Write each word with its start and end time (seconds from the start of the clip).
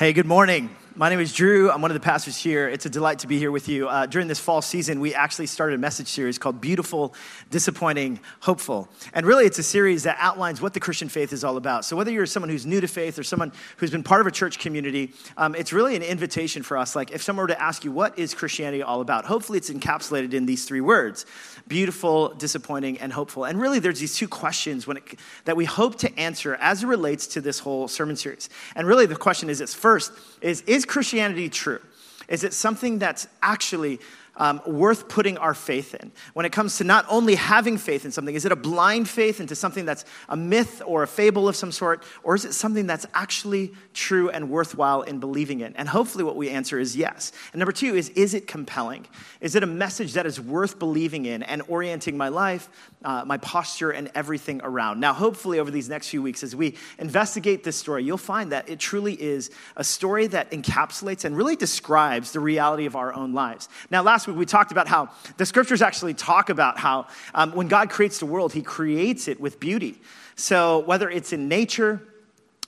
Hey, 0.00 0.14
good 0.14 0.24
morning. 0.24 0.70
My 0.96 1.08
name 1.08 1.20
is 1.20 1.32
Drew. 1.32 1.70
I'm 1.70 1.82
one 1.82 1.92
of 1.92 1.94
the 1.94 2.00
pastors 2.00 2.36
here. 2.36 2.68
It's 2.68 2.84
a 2.84 2.90
delight 2.90 3.20
to 3.20 3.28
be 3.28 3.38
here 3.38 3.52
with 3.52 3.68
you. 3.68 3.88
Uh, 3.88 4.06
during 4.06 4.26
this 4.26 4.40
fall 4.40 4.60
season, 4.60 4.98
we 4.98 5.14
actually 5.14 5.46
started 5.46 5.76
a 5.76 5.78
message 5.78 6.08
series 6.08 6.36
called 6.36 6.60
Beautiful, 6.60 7.14
Disappointing, 7.48 8.18
Hopeful. 8.40 8.88
And 9.14 9.24
really, 9.24 9.46
it's 9.46 9.60
a 9.60 9.62
series 9.62 10.02
that 10.02 10.16
outlines 10.18 10.60
what 10.60 10.74
the 10.74 10.80
Christian 10.80 11.08
faith 11.08 11.32
is 11.32 11.44
all 11.44 11.56
about. 11.56 11.84
So, 11.84 11.96
whether 11.96 12.10
you're 12.10 12.26
someone 12.26 12.50
who's 12.50 12.66
new 12.66 12.80
to 12.80 12.88
faith 12.88 13.20
or 13.20 13.22
someone 13.22 13.52
who's 13.76 13.92
been 13.92 14.02
part 14.02 14.20
of 14.20 14.26
a 14.26 14.32
church 14.32 14.58
community, 14.58 15.12
um, 15.36 15.54
it's 15.54 15.72
really 15.72 15.94
an 15.94 16.02
invitation 16.02 16.64
for 16.64 16.76
us. 16.76 16.96
Like, 16.96 17.12
if 17.12 17.22
someone 17.22 17.44
were 17.44 17.54
to 17.54 17.62
ask 17.62 17.84
you, 17.84 17.92
what 17.92 18.18
is 18.18 18.34
Christianity 18.34 18.82
all 18.82 19.00
about? 19.00 19.26
Hopefully, 19.26 19.58
it's 19.58 19.70
encapsulated 19.70 20.34
in 20.34 20.44
these 20.44 20.64
three 20.64 20.80
words 20.80 21.24
beautiful, 21.68 22.34
disappointing, 22.34 22.98
and 22.98 23.12
hopeful. 23.12 23.44
And 23.44 23.60
really, 23.60 23.78
there's 23.78 24.00
these 24.00 24.16
two 24.16 24.26
questions 24.26 24.88
it, 24.88 25.20
that 25.44 25.56
we 25.56 25.66
hope 25.66 25.96
to 25.98 26.18
answer 26.18 26.56
as 26.56 26.82
it 26.82 26.88
relates 26.88 27.28
to 27.28 27.40
this 27.40 27.60
whole 27.60 27.86
sermon 27.86 28.16
series. 28.16 28.50
And 28.74 28.88
really, 28.88 29.06
the 29.06 29.14
question 29.14 29.48
is 29.48 29.60
this 29.60 29.72
first, 29.72 30.12
is, 30.40 30.62
is 30.62 30.79
Christianity 30.84 31.48
true? 31.48 31.80
Is 32.28 32.44
it 32.44 32.54
something 32.54 32.98
that's 32.98 33.26
actually 33.42 34.00
um, 34.40 34.60
worth 34.66 35.06
putting 35.08 35.36
our 35.36 35.54
faith 35.54 35.94
in? 35.94 36.10
When 36.32 36.46
it 36.46 36.50
comes 36.50 36.78
to 36.78 36.84
not 36.84 37.04
only 37.08 37.34
having 37.34 37.76
faith 37.76 38.04
in 38.04 38.10
something, 38.10 38.34
is 38.34 38.46
it 38.46 38.52
a 38.52 38.56
blind 38.56 39.08
faith 39.08 39.38
into 39.38 39.54
something 39.54 39.84
that's 39.84 40.04
a 40.30 40.36
myth 40.36 40.82
or 40.84 41.02
a 41.02 41.06
fable 41.06 41.46
of 41.46 41.54
some 41.54 41.70
sort? 41.70 42.02
Or 42.22 42.34
is 42.34 42.46
it 42.46 42.54
something 42.54 42.86
that's 42.86 43.06
actually 43.14 43.74
true 43.92 44.30
and 44.30 44.50
worthwhile 44.50 45.02
in 45.02 45.20
believing 45.20 45.60
in? 45.60 45.76
And 45.76 45.88
hopefully, 45.88 46.24
what 46.24 46.36
we 46.36 46.48
answer 46.48 46.80
is 46.80 46.96
yes. 46.96 47.32
And 47.52 47.60
number 47.60 47.72
two 47.72 47.94
is, 47.94 48.08
is 48.10 48.32
it 48.32 48.46
compelling? 48.46 49.06
Is 49.42 49.54
it 49.54 49.62
a 49.62 49.66
message 49.66 50.14
that 50.14 50.24
is 50.24 50.40
worth 50.40 50.78
believing 50.78 51.26
in 51.26 51.42
and 51.42 51.62
orienting 51.68 52.16
my 52.16 52.28
life, 52.28 52.68
uh, 53.04 53.24
my 53.26 53.36
posture, 53.36 53.90
and 53.90 54.10
everything 54.14 54.62
around? 54.64 55.00
Now, 55.00 55.12
hopefully, 55.12 55.58
over 55.58 55.70
these 55.70 55.90
next 55.90 56.08
few 56.08 56.22
weeks, 56.22 56.42
as 56.42 56.56
we 56.56 56.76
investigate 56.98 57.62
this 57.62 57.76
story, 57.76 58.04
you'll 58.04 58.16
find 58.16 58.52
that 58.52 58.70
it 58.70 58.78
truly 58.78 59.20
is 59.20 59.50
a 59.76 59.84
story 59.84 60.26
that 60.28 60.50
encapsulates 60.50 61.26
and 61.26 61.36
really 61.36 61.56
describes 61.56 62.32
the 62.32 62.40
reality 62.40 62.86
of 62.86 62.96
our 62.96 63.12
own 63.12 63.34
lives. 63.34 63.68
Now, 63.90 64.02
last 64.02 64.29
week, 64.30 64.38
we 64.38 64.46
talked 64.46 64.72
about 64.72 64.88
how 64.88 65.10
the 65.36 65.46
scriptures 65.46 65.82
actually 65.82 66.14
talk 66.14 66.48
about 66.48 66.78
how 66.78 67.06
um, 67.34 67.52
when 67.52 67.68
God 67.68 67.90
creates 67.90 68.18
the 68.18 68.26
world, 68.26 68.52
he 68.52 68.62
creates 68.62 69.28
it 69.28 69.40
with 69.40 69.60
beauty. 69.60 70.00
So 70.36 70.80
whether 70.80 71.10
it's 71.10 71.32
in 71.32 71.48
nature, 71.48 72.00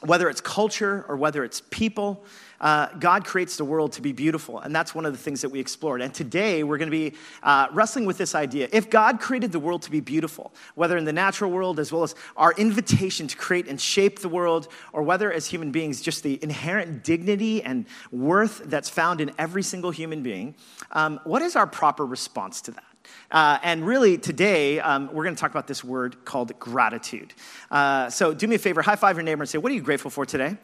whether 0.01 0.29
it's 0.29 0.41
culture, 0.41 1.05
or 1.09 1.17
whether 1.17 1.45
it's 1.45 1.63
people, 1.71 2.25
uh, 2.63 2.87
God 2.99 3.25
creates 3.25 3.57
the 3.57 3.65
world 3.65 3.93
to 3.93 4.01
be 4.01 4.13
beautiful. 4.13 4.61
And 4.61 4.75
that's 4.75 4.95
one 4.95 5.05
of 5.05 5.13
the 5.13 5.19
things 5.19 5.43
that 5.43 5.49
we 5.49 5.61
explored. 5.61 6.01
And 6.01 6.15
today 6.15 6.63
we're 6.63 6.79
going 6.79 6.91
to 6.91 6.97
be 6.97 7.17
uh, 7.43 7.67
wrestling 7.73 8.07
with 8.07 8.17
this 8.17 8.35
idea. 8.35 8.69
If 8.73 8.89
God 8.89 9.21
created 9.21 9.53
the 9.53 9.59
world 9.59 9.83
to 9.83 9.91
be 9.91 10.01
beautiful, 10.01 10.55
whether 10.77 10.97
in 10.97 11.05
the 11.05 11.13
natural 11.13 11.51
world 11.51 11.81
as 11.81 11.93
well 11.93 12.05
as 12.05 12.15
our 12.37 12.53
invitation 12.53 13.27
to 13.27 13.37
create 13.37 13.67
and 13.67 13.81
shape 13.81 14.21
the 14.21 14.29
world, 14.29 14.69
or 14.93 15.03
whether 15.03 15.33
as 15.33 15.47
human 15.47 15.73
beings, 15.73 16.01
just 16.01 16.23
the 16.23 16.39
inherent 16.43 17.03
dignity 17.03 17.63
and 17.63 17.87
worth 18.13 18.63
that's 18.67 18.89
found 18.89 19.21
in 19.21 19.33
every 19.39 19.63
single 19.63 19.91
human 19.91 20.23
being, 20.23 20.55
um, 20.93 21.21
what 21.25 21.43
is 21.43 21.57
our 21.57 21.67
proper 21.67 22.07
response 22.07 22.61
to 22.63 22.71
that? 22.71 22.85
Uh, 23.33 23.59
and 23.63 23.85
really, 23.85 24.17
today, 24.17 24.79
um, 24.79 25.09
we're 25.13 25.25
going 25.25 25.35
to 25.35 25.41
talk 25.41 25.51
about 25.51 25.67
this 25.67 25.83
word 25.83 26.25
called 26.25 26.57
gratitude. 26.61 27.35
Uh, 27.71 28.09
so, 28.09 28.33
do 28.33 28.47
me 28.47 28.55
a 28.55 28.59
favor, 28.59 28.81
high 28.83 28.95
five 28.95 29.17
your 29.17 29.25
neighbor 29.25 29.43
and 29.43 29.49
say, 29.49 29.59
What 29.59 29.73
are 29.73 29.75
you 29.75 29.81
grateful 29.81 30.11
for 30.11 30.25
today? 30.25 30.57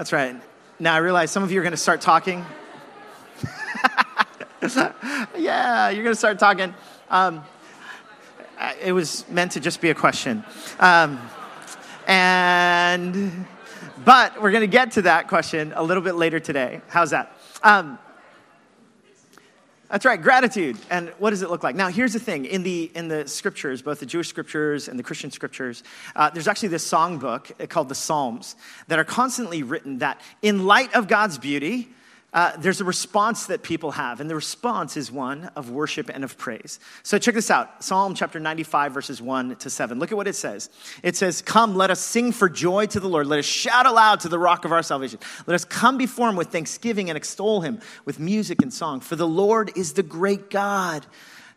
That's 0.00 0.14
right. 0.14 0.34
Now 0.78 0.94
I 0.94 0.96
realize 0.96 1.30
some 1.30 1.42
of 1.42 1.52
you 1.52 1.60
are 1.60 1.62
going 1.62 1.72
to 1.72 1.76
start 1.76 2.00
talking. 2.00 2.42
yeah, 5.36 5.90
you're 5.90 6.02
going 6.02 6.14
to 6.14 6.18
start 6.18 6.38
talking. 6.38 6.72
Um, 7.10 7.44
it 8.80 8.92
was 8.92 9.28
meant 9.28 9.52
to 9.52 9.60
just 9.60 9.82
be 9.82 9.90
a 9.90 9.94
question. 9.94 10.42
Um, 10.78 11.20
and, 12.06 13.44
but 14.02 14.40
we're 14.40 14.52
going 14.52 14.62
to 14.62 14.66
get 14.66 14.92
to 14.92 15.02
that 15.02 15.28
question 15.28 15.74
a 15.76 15.82
little 15.82 16.02
bit 16.02 16.14
later 16.14 16.40
today. 16.40 16.80
How's 16.88 17.10
that? 17.10 17.36
Um, 17.62 17.98
that's 19.90 20.04
right, 20.04 20.20
gratitude. 20.22 20.78
And 20.88 21.08
what 21.18 21.30
does 21.30 21.42
it 21.42 21.50
look 21.50 21.64
like? 21.64 21.74
Now, 21.74 21.88
here's 21.88 22.12
the 22.12 22.20
thing 22.20 22.44
in 22.44 22.62
the, 22.62 22.90
in 22.94 23.08
the 23.08 23.26
scriptures, 23.26 23.82
both 23.82 23.98
the 23.98 24.06
Jewish 24.06 24.28
scriptures 24.28 24.86
and 24.86 24.96
the 24.98 25.02
Christian 25.02 25.32
scriptures, 25.32 25.82
uh, 26.14 26.30
there's 26.30 26.46
actually 26.46 26.68
this 26.68 26.88
songbook 26.88 27.68
called 27.68 27.88
the 27.88 27.94
Psalms 27.96 28.54
that 28.86 29.00
are 29.00 29.04
constantly 29.04 29.64
written 29.64 29.98
that 29.98 30.20
in 30.42 30.64
light 30.64 30.94
of 30.94 31.08
God's 31.08 31.38
beauty, 31.38 31.88
uh, 32.32 32.56
there's 32.58 32.80
a 32.80 32.84
response 32.84 33.46
that 33.46 33.62
people 33.62 33.90
have, 33.92 34.20
and 34.20 34.30
the 34.30 34.34
response 34.36 34.96
is 34.96 35.10
one 35.10 35.50
of 35.56 35.70
worship 35.70 36.08
and 36.08 36.22
of 36.22 36.38
praise. 36.38 36.78
So 37.02 37.18
check 37.18 37.34
this 37.34 37.50
out 37.50 37.82
Psalm 37.82 38.14
chapter 38.14 38.38
95, 38.38 38.92
verses 38.92 39.20
1 39.20 39.56
to 39.56 39.70
7. 39.70 39.98
Look 39.98 40.12
at 40.12 40.16
what 40.16 40.28
it 40.28 40.36
says. 40.36 40.70
It 41.02 41.16
says, 41.16 41.42
Come, 41.42 41.74
let 41.74 41.90
us 41.90 42.00
sing 42.00 42.30
for 42.30 42.48
joy 42.48 42.86
to 42.86 43.00
the 43.00 43.08
Lord. 43.08 43.26
Let 43.26 43.40
us 43.40 43.46
shout 43.46 43.86
aloud 43.86 44.20
to 44.20 44.28
the 44.28 44.38
rock 44.38 44.64
of 44.64 44.70
our 44.70 44.82
salvation. 44.82 45.18
Let 45.46 45.54
us 45.54 45.64
come 45.64 45.98
before 45.98 46.28
him 46.28 46.36
with 46.36 46.48
thanksgiving 46.48 47.10
and 47.10 47.16
extol 47.16 47.62
him 47.62 47.80
with 48.04 48.20
music 48.20 48.62
and 48.62 48.72
song. 48.72 49.00
For 49.00 49.16
the 49.16 49.28
Lord 49.28 49.76
is 49.76 49.94
the 49.94 50.04
great 50.04 50.50
God 50.50 51.06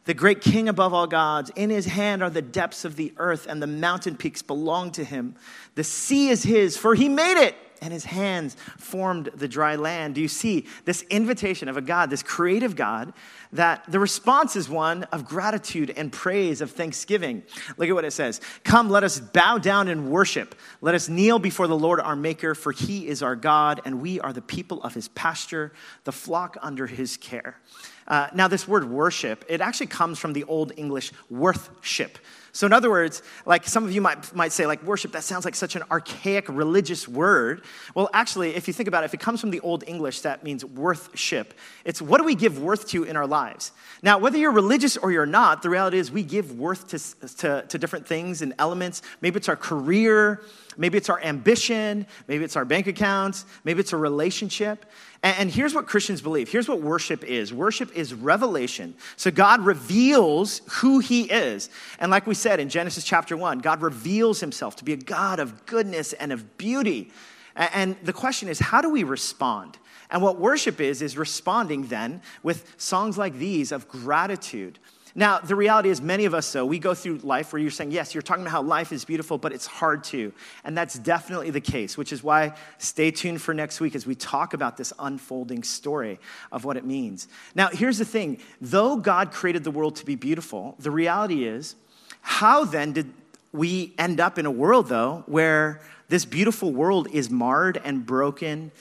the 0.06 0.14
great 0.14 0.42
king 0.42 0.68
above 0.68 0.94
all 0.94 1.08
gods. 1.08 1.50
In 1.56 1.70
his 1.70 1.86
hand 1.86 2.22
are 2.22 2.30
the 2.30 2.42
depths 2.42 2.84
of 2.84 2.96
the 2.96 3.14
earth, 3.18 3.48
and 3.48 3.62
the 3.62 3.68
mountain 3.68 4.18
peaks 4.18 4.42
belong 4.42 4.92
to 4.92 5.04
him. 5.04 5.36
The 5.76 5.84
sea 5.84 6.30
is 6.30 6.44
his, 6.44 6.76
for 6.76 6.94
he 6.94 7.08
made 7.08 7.42
it 7.42 7.56
and 7.84 7.92
his 7.92 8.06
hands 8.06 8.56
formed 8.78 9.30
the 9.36 9.48
dry 9.48 9.76
land. 9.76 10.16
Do 10.16 10.22
you 10.22 10.30
see 10.30 10.66
this 10.86 11.04
invitation 11.10 11.68
of 11.68 11.76
a 11.76 11.82
God, 11.82 12.10
this 12.10 12.24
creative 12.24 12.76
God, 12.76 13.14
that 13.52 13.84
the 13.92 14.00
response 14.00 14.56
is 14.56 14.70
one 14.70 15.04
of 15.06 15.26
gratitude 15.26 15.94
and 15.96 16.12
praise, 16.12 16.62
of 16.62 16.72
thanksgiving? 16.72 17.44
Look 17.78 17.90
at 17.90 17.94
what 17.94 18.06
it 18.06 18.12
says 18.12 18.40
Come, 18.64 18.90
let 18.90 19.04
us 19.04 19.20
bow 19.20 19.58
down 19.58 19.90
and 19.90 20.10
worship. 20.10 20.56
Let 20.82 20.96
us 20.96 21.10
kneel 21.10 21.40
before 21.40 21.68
the 21.68 21.78
Lord 21.78 22.00
our 22.00 22.16
Maker, 22.16 22.56
for 22.56 22.72
he 22.72 23.08
is 23.08 23.22
our 23.22 23.36
God, 23.36 23.82
and 23.84 24.02
we 24.02 24.20
are 24.22 24.32
the 24.32 24.42
people 24.42 24.82
of 24.82 24.94
his 24.94 25.10
pasture, 25.10 25.74
the 26.06 26.12
flock 26.14 26.58
under 26.62 26.88
his 26.88 27.18
care. 27.18 27.60
Uh, 28.08 28.28
now, 28.34 28.48
this 28.48 28.68
word 28.68 28.90
worship, 28.90 29.46
it 29.48 29.62
actually 29.62 29.88
comes 29.88 30.20
from 30.20 30.34
the 30.34 30.44
Old 30.46 30.72
English 30.78 31.12
worthship. 31.30 32.18
So, 32.56 32.68
in 32.68 32.74
other 32.74 32.92
words, 32.92 33.24
like 33.48 33.68
some 33.68 33.84
of 33.84 33.92
you 33.92 34.00
might, 34.00 34.34
might 34.36 34.52
say, 34.52 34.68
like, 34.68 34.84
worship, 34.84 35.12
that 35.14 35.24
sounds 35.24 35.44
like 35.44 35.56
such 35.56 35.76
an 35.76 35.82
archaic 35.90 36.48
religious 36.48 37.08
word. 37.08 37.64
Well, 37.96 38.12
actually, 38.14 38.56
if 38.56 38.68
you 38.68 38.74
think 38.76 38.88
about 38.88 39.04
it, 39.04 39.08
if 39.08 39.16
it 39.16 39.20
comes 39.20 39.42
from 39.42 39.50
the 39.50 39.60
Old 39.62 39.84
English, 39.88 40.22
that 40.22 40.44
means 40.44 40.64
worthship. 40.64 41.56
It's 41.84 42.00
what 42.00 42.20
do 42.20 42.26
we 42.26 42.36
give 42.36 42.60
worth 42.60 42.88
to 42.90 43.06
in 43.06 43.18
our 43.18 43.26
lives? 43.26 43.72
Now, 44.04 44.20
whether 44.20 44.38
you're 44.38 44.52
religious 44.52 44.98
or 44.98 45.12
you're 45.12 45.26
not, 45.26 45.64
the 45.64 45.72
reality 45.72 45.98
is 45.98 46.12
we 46.12 46.22
give 46.22 46.60
worth 46.60 46.90
to, 46.90 47.28
to, 47.38 47.66
to 47.68 47.78
different 47.80 48.08
things 48.08 48.44
and 48.44 48.54
elements. 48.60 49.02
Maybe 49.22 49.38
it's 49.38 49.50
our 49.50 49.56
career, 49.56 50.44
maybe 50.78 51.00
it's 51.00 51.10
our 51.10 51.22
ambition, 51.24 52.06
maybe 52.28 52.44
it's 52.44 52.56
our 52.56 52.66
bank 52.66 52.86
accounts, 52.86 53.46
maybe 53.64 53.80
it's 53.80 53.94
a 53.94 53.98
relationship. 53.98 54.86
And 55.24 55.50
here's 55.50 55.74
what 55.74 55.88
Christians 55.88 56.22
believe. 56.22 56.52
Here's 56.52 56.68
what 56.68 56.82
worship 56.82 57.24
is 57.24 57.54
worship 57.54 57.96
is 57.96 58.14
revelation. 58.14 58.94
So 59.16 59.32
God 59.32 59.62
reveals 59.62 60.62
who 60.70 61.00
he 61.00 61.24
is. 61.24 61.70
And 61.98 62.12
like 62.12 62.28
we 62.28 62.36
said 62.36 62.60
in 62.60 62.68
Genesis 62.68 63.06
chapter 63.06 63.38
1, 63.38 63.60
God 63.60 63.82
reveals 63.82 64.42
himself 64.42 64.76
to 64.78 64.84
be 64.84 64.92
a 64.92 64.98
God 64.98 65.40
of 65.40 65.66
goodness 65.66 66.12
and 66.12 66.34
of 66.34 66.58
beauty. 66.58 67.10
And 67.56 67.96
the 68.04 68.12
question 68.12 68.50
is, 68.50 68.60
how 68.60 68.82
do 68.82 68.90
we 68.90 69.06
respond? 69.06 69.78
And 70.12 70.22
what 70.22 70.40
worship 70.40 70.82
is, 70.82 71.02
is 71.02 71.18
responding 71.18 71.88
then 71.88 72.22
with 72.44 72.76
songs 72.78 73.18
like 73.18 73.36
these 73.36 73.72
of 73.72 73.88
gratitude 73.88 74.78
now, 75.16 75.38
the 75.38 75.56
reality 75.56 75.90
is, 75.90 76.02
many 76.02 76.26
of 76.26 76.34
us, 76.34 76.52
though, 76.52 76.66
we 76.66 76.80
go 76.80 76.96
through 76.96 77.20
life 77.20 77.54
where 77.54 77.62
you're 77.62 77.70
saying, 77.70 77.92
yes, 77.92 78.16
you're 78.16 78.24
talking 78.24 78.44
about 78.44 78.52
how 78.52 78.64
life 78.64 78.92
is 78.92 79.06
beautiful, 79.06 79.38
but 79.38 79.54
it's 79.54 79.68
hard 79.68 80.04
to. 80.06 80.34
And 80.64 80.76
that's 80.76 80.98
definitely 80.98 81.52
the 81.52 81.62
case, 81.62 81.96
which 81.98 82.12
is 82.12 82.24
why 82.24 82.56
stay 82.80 83.12
tuned 83.12 83.40
for 83.40 83.54
next 83.54 83.80
week 83.80 83.94
as 83.94 84.08
we 84.08 84.16
talk 84.16 84.56
about 84.56 84.76
this 84.76 84.92
unfolding 84.98 85.62
story 85.62 86.20
of 86.52 86.66
what 86.66 86.78
it 86.78 86.86
means. 86.86 87.28
Now, 87.54 87.70
here's 87.70 88.00
the 88.00 88.06
thing 88.06 88.40
though 88.60 88.98
God 88.98 89.32
created 89.32 89.64
the 89.64 89.72
world 89.72 89.98
to 89.98 90.06
be 90.06 90.16
beautiful, 90.16 90.76
the 90.80 90.92
reality 90.92 91.46
is, 91.46 91.76
how 92.22 92.66
then 92.66 92.94
did 92.94 93.14
we 93.52 93.94
end 94.00 94.20
up 94.20 94.40
in 94.40 94.48
a 94.48 94.52
world, 94.52 94.88
though, 94.88 95.24
where 95.28 95.82
this 96.10 96.26
beautiful 96.26 96.74
world 96.74 97.08
is 97.14 97.30
marred 97.30 97.80
and 97.84 98.04
broken 98.04 98.72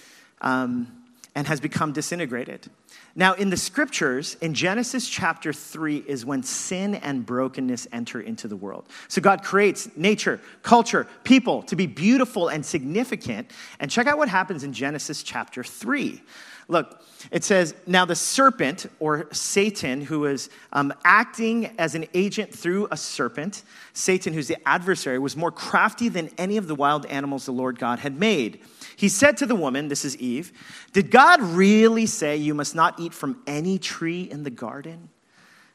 um, 0.40 0.86
and 1.34 1.46
has 1.46 1.60
become 1.60 1.92
disintegrated? 1.92 2.70
Now, 3.14 3.34
in 3.34 3.50
the 3.50 3.56
scriptures, 3.56 4.36
in 4.40 4.54
Genesis 4.54 5.08
chapter 5.08 5.52
3 5.52 6.04
is 6.06 6.24
when 6.24 6.42
sin 6.42 6.94
and 6.94 7.26
brokenness 7.26 7.86
enter 7.92 8.20
into 8.20 8.48
the 8.48 8.56
world. 8.56 8.86
So 9.08 9.20
God 9.20 9.42
creates 9.42 9.88
nature, 9.96 10.40
culture, 10.62 11.06
people 11.22 11.62
to 11.64 11.76
be 11.76 11.86
beautiful 11.86 12.48
and 12.48 12.64
significant. 12.64 13.50
And 13.80 13.90
check 13.90 14.06
out 14.06 14.16
what 14.16 14.30
happens 14.30 14.64
in 14.64 14.72
Genesis 14.72 15.22
chapter 15.22 15.62
3. 15.62 16.22
Look, 16.68 17.02
it 17.30 17.44
says, 17.44 17.74
Now 17.86 18.06
the 18.06 18.14
serpent, 18.14 18.86
or 18.98 19.28
Satan, 19.32 20.00
who 20.00 20.24
is 20.24 20.48
um, 20.72 20.94
acting 21.04 21.74
as 21.78 21.94
an 21.94 22.06
agent 22.14 22.54
through 22.54 22.88
a 22.90 22.96
serpent, 22.96 23.62
Satan, 23.92 24.32
who's 24.32 24.48
the 24.48 24.56
adversary, 24.66 25.18
was 25.18 25.36
more 25.36 25.52
crafty 25.52 26.08
than 26.08 26.30
any 26.38 26.56
of 26.56 26.68
the 26.68 26.74
wild 26.74 27.04
animals 27.06 27.44
the 27.44 27.52
Lord 27.52 27.78
God 27.78 27.98
had 27.98 28.18
made. 28.18 28.60
He 28.96 29.08
said 29.08 29.36
to 29.38 29.46
the 29.46 29.54
woman, 29.54 29.88
This 29.88 30.04
is 30.04 30.16
Eve, 30.18 30.52
Did 30.92 31.10
God 31.10 31.40
really 31.40 32.06
say 32.06 32.36
you 32.36 32.54
must 32.54 32.74
not 32.74 32.98
eat 32.98 33.14
from 33.14 33.42
any 33.46 33.78
tree 33.78 34.22
in 34.22 34.42
the 34.42 34.50
garden? 34.50 35.08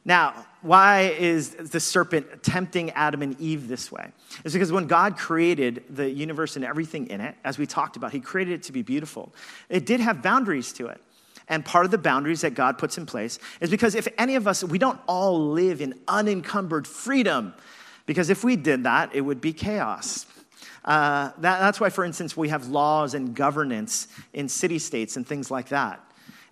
Now, 0.06 0.46
why 0.62 1.14
is 1.20 1.50
the 1.50 1.82
serpent 1.82 2.42
tempting 2.42 2.92
Adam 2.92 3.22
and 3.22 3.38
Eve 3.42 3.68
this 3.68 3.92
way? 3.92 4.10
It's 4.46 4.54
because 4.54 4.72
when 4.72 4.88
God 4.88 5.18
created 5.18 5.84
the 5.90 6.10
universe 6.10 6.56
and 6.56 6.64
everything 6.64 7.08
in 7.08 7.20
it, 7.20 7.36
as 7.44 7.58
we 7.58 7.66
talked 7.66 7.98
about, 7.98 8.14
He 8.14 8.22
created 8.22 8.54
it 8.54 8.64
to 8.64 8.72
be 8.72 8.84
beautiful. 8.84 9.34
It 9.68 9.86
did 9.86 10.00
have 10.00 10.22
boundaries 10.22 10.72
to 10.74 10.88
it. 10.88 11.02
And 11.50 11.64
part 11.64 11.86
of 11.86 11.92
the 11.92 11.98
boundaries 11.98 12.42
that 12.42 12.54
God 12.54 12.78
puts 12.78 12.98
in 12.98 13.06
place 13.06 13.40
is 13.62 13.70
because 13.70 13.96
if 13.96 14.08
any 14.18 14.36
of 14.36 14.48
us, 14.48 14.64
we 14.64 14.78
don't 14.78 15.00
all 15.08 15.52
live 15.52 15.82
in 15.82 15.94
unencumbered 16.08 16.88
freedom, 16.88 17.54
because 18.06 18.30
if 18.30 18.44
we 18.44 18.56
did 18.56 18.84
that, 18.84 19.14
it 19.14 19.22
would 19.22 19.42
be 19.42 19.54
chaos. 19.54 20.26
Uh, 20.88 21.32
that, 21.40 21.60
that's 21.60 21.82
why, 21.82 21.90
for 21.90 22.06
instance, 22.06 22.38
we 22.38 22.48
have 22.48 22.70
laws 22.70 23.14
and 23.14 23.36
governance 23.36 24.08
in 24.34 24.48
city 24.48 24.80
states 24.80 25.18
and 25.18 25.28
things 25.28 25.52
like 25.52 25.68
that. 25.68 26.02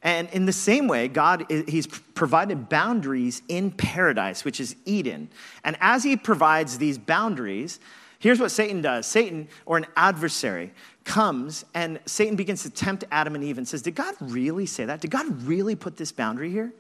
And 0.04 0.30
in 0.32 0.46
the 0.46 0.54
same 0.54 0.88
way, 0.88 1.08
God, 1.08 1.46
He's 1.50 1.88
provided 1.88 2.68
boundaries 2.68 3.42
in 3.48 3.72
paradise, 3.72 4.44
which 4.44 4.60
is 4.60 4.76
Eden. 4.86 5.30
And 5.64 5.78
as 5.80 6.04
He 6.04 6.18
provides 6.18 6.78
these 6.78 6.98
boundaries, 6.98 7.80
here's 8.20 8.40
what 8.40 8.52
Satan 8.52 8.82
does 8.82 9.08
Satan, 9.08 9.48
or 9.66 9.78
an 9.78 9.88
adversary, 9.96 10.74
comes 11.06 11.64
and 11.74 12.00
Satan 12.06 12.36
begins 12.36 12.64
to 12.64 12.70
tempt 12.70 13.06
Adam 13.12 13.36
and 13.36 13.44
Eve 13.44 13.58
and 13.58 13.68
says, 13.68 13.82
Did 13.82 13.96
God 13.96 14.16
really 14.20 14.66
say 14.66 14.84
that? 14.84 15.00
Did 15.00 15.12
God 15.12 15.44
really 15.44 15.76
put 15.76 15.96
this 15.96 16.12
boundary 16.12 16.52
here? 16.52 16.74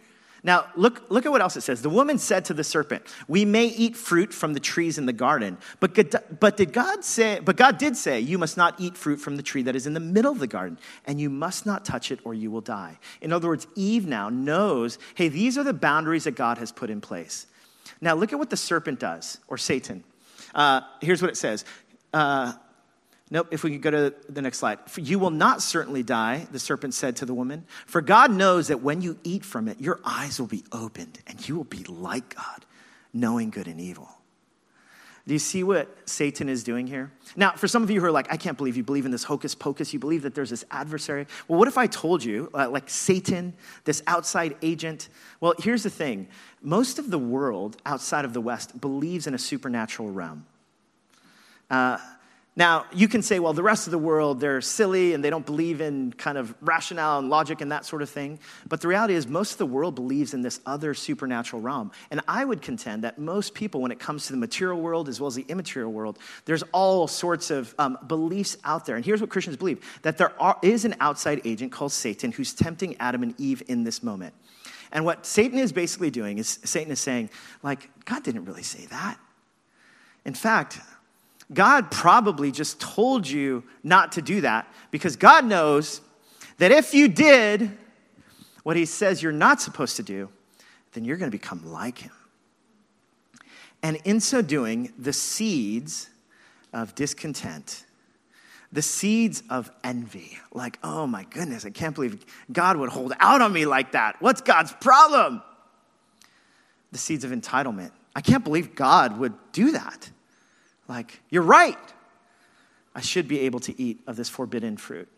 Now, 0.46 0.68
look, 0.76 1.10
look 1.10 1.26
at 1.26 1.32
what 1.32 1.42
else 1.42 1.58
it 1.58 1.62
says. 1.62 1.82
The 1.82 1.90
woman 1.90 2.20
said 2.20 2.46
to 2.46 2.54
the 2.54 2.64
serpent, 2.64 3.04
We 3.28 3.46
may 3.46 3.66
eat 3.66 3.98
fruit 3.98 4.32
from 4.32 4.54
the 4.54 4.60
trees 4.60 5.00
in 5.00 5.08
the 5.08 5.12
garden, 5.12 5.58
but, 5.80 6.40
but 6.40 6.56
did 6.56 6.72
God 6.72 7.04
say, 7.04 7.40
but 7.40 7.56
God 7.56 7.80
did 7.80 7.98
say, 7.98 8.20
You 8.20 8.38
must 8.38 8.56
not 8.56 8.80
eat 8.80 8.96
fruit 8.96 9.18
from 9.18 9.38
the 9.38 9.42
tree 9.44 9.64
that 9.64 9.76
is 9.76 9.88
in 9.88 9.96
the 9.96 10.00
middle 10.00 10.32
of 10.32 10.38
the 10.38 10.46
garden, 10.46 10.78
and 11.06 11.20
you 11.20 11.32
must 11.32 11.66
not 11.66 11.84
touch 11.84 12.12
it 12.12 12.20
or 12.24 12.36
you 12.36 12.52
will 12.52 12.62
die. 12.62 13.00
In 13.22 13.34
other 13.34 13.48
words, 13.48 13.66
Eve 13.74 14.06
now 14.06 14.30
knows, 14.30 15.00
hey, 15.16 15.30
these 15.30 15.58
are 15.58 15.64
the 15.64 15.74
boundaries 15.74 16.26
that 16.26 16.36
God 16.36 16.60
has 16.60 16.72
put 16.72 16.92
in 16.92 17.02
place. 17.02 17.48
Now, 18.00 18.14
look 18.14 18.32
at 18.32 18.38
what 18.38 18.52
the 18.52 18.58
serpent 18.58 19.00
does, 19.00 19.40
or 19.48 19.58
Satan. 19.58 20.04
Uh, 20.54 20.82
here's 21.02 21.24
what 21.24 21.32
it 21.32 21.38
says. 21.38 21.66
Uh, 22.14 22.54
Nope, 23.32 23.48
if 23.50 23.64
we 23.64 23.72
could 23.72 23.82
go 23.82 23.92
to 23.92 24.14
the 24.30 24.42
next 24.42 24.60
slide. 24.60 24.80
You 24.98 25.18
will 25.18 25.32
not 25.32 25.62
certainly 25.62 26.04
die, 26.04 26.48
the 26.52 26.60
serpent 26.60 26.94
said 26.94 27.16
to 27.18 27.26
the 27.26 27.34
woman. 27.34 27.66
For 27.88 28.02
God 28.02 28.32
knows 28.32 28.68
that 28.68 28.82
when 28.82 29.02
you 29.02 29.18
eat 29.24 29.44
from 29.44 29.68
it, 29.68 29.82
your 29.82 30.00
eyes 30.06 30.40
will 30.40 30.48
be 30.48 30.64
opened 30.72 31.20
and 31.26 31.48
you 31.48 31.56
will 31.56 31.64
be 31.64 31.84
like 31.86 32.36
God, 32.36 32.66
knowing 33.14 33.50
good 33.50 33.68
and 33.68 33.82
evil. 33.82 34.10
Do 35.28 35.34
you 35.34 35.40
see 35.40 35.64
what 35.64 35.90
Satan 36.08 36.50
is 36.50 36.64
doing 36.64 36.86
here? 36.86 37.12
Now, 37.36 37.54
for 37.54 37.68
some 37.68 37.82
of 37.82 37.90
you 37.90 38.00
who 38.00 38.06
are 38.06 38.12
like, 38.12 38.32
I 38.32 38.38
can't 38.38 38.58
believe 38.60 38.78
you 38.78 38.84
believe 38.84 39.06
in 39.06 39.12
this 39.12 39.24
hocus 39.24 39.56
pocus, 39.56 39.92
you 39.92 39.98
believe 39.98 40.22
that 40.22 40.36
there's 40.36 40.52
this 40.52 40.64
adversary. 40.70 41.26
Well, 41.48 41.58
what 41.58 41.68
if 41.68 41.80
I 41.80 41.88
told 41.88 42.24
you, 42.24 42.52
uh, 42.54 42.70
like 42.70 42.92
Satan, 42.92 43.56
this 43.86 44.04
outside 44.06 44.56
agent? 44.62 45.10
Well, 45.40 45.56
here's 45.58 45.82
the 45.82 45.90
thing 45.90 46.28
most 46.62 47.00
of 47.00 47.10
the 47.10 47.18
world 47.18 47.78
outside 47.88 48.24
of 48.24 48.34
the 48.34 48.42
West 48.42 48.80
believes 48.80 49.26
in 49.26 49.34
a 49.34 49.40
supernatural 49.40 50.12
realm. 50.12 50.46
Uh, 51.72 51.98
now, 52.58 52.86
you 52.94 53.10
can 53.10 53.22
say, 53.22 53.40
well, 53.40 53.52
the 53.52 53.64
rest 53.64 53.86
of 53.86 53.92
the 53.92 53.98
world, 53.98 54.40
they're 54.40 54.62
silly 54.62 55.14
and 55.14 55.22
they 55.22 55.30
don't 55.30 55.46
believe 55.46 55.82
in 55.82 56.14
kind 56.14 56.38
of 56.38 56.56
rationale 56.62 57.20
and 57.20 57.30
logic 57.30 57.60
and 57.60 57.74
that 57.74 57.86
sort 57.86 58.02
of 58.02 58.10
thing. 58.10 58.40
But 58.70 58.80
the 58.80 58.88
reality 58.88 59.14
is, 59.14 59.28
most 59.28 59.52
of 59.54 59.58
the 59.58 59.66
world 59.66 59.94
believes 59.94 60.34
in 60.34 60.42
this 60.42 60.62
other 60.66 60.94
supernatural 60.94 61.62
realm. 61.62 61.92
And 62.12 62.22
I 62.30 62.46
would 62.46 62.62
contend 62.62 63.04
that 63.04 63.20
most 63.20 63.56
people, 63.56 63.82
when 63.82 63.92
it 63.92 64.00
comes 64.00 64.28
to 64.28 64.32
the 64.32 64.38
material 64.38 64.80
world 64.80 65.10
as 65.10 65.20
well 65.20 65.28
as 65.28 65.36
the 65.36 65.46
immaterial 65.50 65.92
world, 65.92 66.18
there's 66.46 66.64
all 66.72 67.10
sorts 67.10 67.52
of 67.52 67.76
um, 67.78 67.98
beliefs 68.08 68.56
out 68.64 68.86
there. 68.86 68.96
And 68.96 69.04
here's 69.04 69.20
what 69.20 69.30
Christians 69.30 69.58
believe 69.58 69.84
that 70.04 70.18
there 70.18 70.32
are, 70.42 70.58
is 70.62 70.86
an 70.86 70.96
outside 71.02 71.42
agent 71.44 71.74
called 71.74 71.92
Satan 71.92 72.32
who's 72.32 72.54
tempting 72.54 72.96
Adam 73.02 73.22
and 73.22 73.38
Eve 73.38 73.64
in 73.68 73.84
this 73.84 74.02
moment. 74.02 74.34
And 74.94 75.04
what 75.04 75.26
Satan 75.26 75.60
is 75.60 75.74
basically 75.74 76.10
doing 76.10 76.38
is 76.38 76.58
Satan 76.64 76.94
is 76.94 77.02
saying, 77.02 77.32
like, 77.64 77.90
God 78.06 78.24
didn't 78.24 78.46
really 78.46 78.64
say 78.64 78.86
that. 78.86 79.20
In 80.24 80.34
fact, 80.34 80.80
God 81.54 81.92
probably 81.92 82.52
just 82.52 82.80
told 82.80 83.28
you 83.28 83.64
not 83.84 84.14
to 84.14 84.22
do 84.22 84.42
that 84.42 84.68
because 84.92 85.16
God 85.16 85.46
knows 85.46 86.02
that 86.58 86.72
if 86.72 86.94
you 86.94 87.08
did 87.08 87.78
what 88.64 88.76
he 88.76 88.86
says 88.86 89.22
you're 89.22 89.32
not 89.32 89.62
supposed 89.62 89.96
to 89.98 90.04
do, 90.04 90.30
then 90.94 91.06
you're 91.06 91.18
going 91.18 91.30
to 91.30 91.38
become 91.38 91.72
like 91.72 92.00
him. 92.00 92.12
And 93.84 93.98
in 94.06 94.20
so 94.20 94.42
doing, 94.42 94.92
the 94.98 95.14
seeds 95.14 96.10
of 96.74 96.96
discontent, 96.96 97.86
the 98.72 98.82
seeds 98.82 99.44
of 99.50 99.70
envy, 99.84 100.40
like, 100.52 100.80
oh 100.84 101.06
my 101.06 101.26
goodness, 101.26 101.66
I 101.66 101.70
can't 101.70 101.94
believe 101.94 102.26
God 102.52 102.78
would 102.78 102.90
hold 102.90 103.14
out 103.20 103.42
on 103.42 103.54
me 103.54 103.66
like 103.66 103.92
that. 103.92 104.16
What's 104.20 104.42
God's 104.42 104.74
problem? 104.74 105.44
The 106.92 106.98
seeds 106.98 107.24
of 107.24 107.32
entitlement. 107.32 107.92
I 108.16 108.22
can't 108.22 108.44
believe 108.44 108.74
God 108.74 109.20
would 109.20 109.34
do 109.52 109.74
that. 109.74 110.10
Like, 110.88 111.22
you're 111.30 111.44
right. 111.44 111.78
I 112.94 113.02
should 113.02 113.28
be 113.28 113.42
able 113.42 113.60
to 113.62 113.82
eat 113.82 114.02
of 114.08 114.16
this 114.16 114.30
forbidden 114.30 114.78
fruit. 114.78 115.10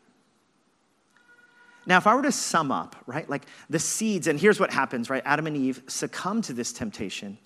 Now, 1.85 1.97
if 1.97 2.05
I 2.05 2.15
were 2.15 2.23
to 2.23 2.31
sum 2.31 2.71
up, 2.71 2.95
right, 3.05 3.29
like 3.29 3.45
the 3.69 3.79
seeds, 3.79 4.27
and 4.27 4.39
here's 4.39 4.59
what 4.59 4.71
happens, 4.71 5.09
right? 5.09 5.23
Adam 5.25 5.47
and 5.47 5.55
Eve 5.55 5.81
succumb 5.87 6.41
to 6.43 6.53
this 6.53 6.73
temptation. 6.73 7.37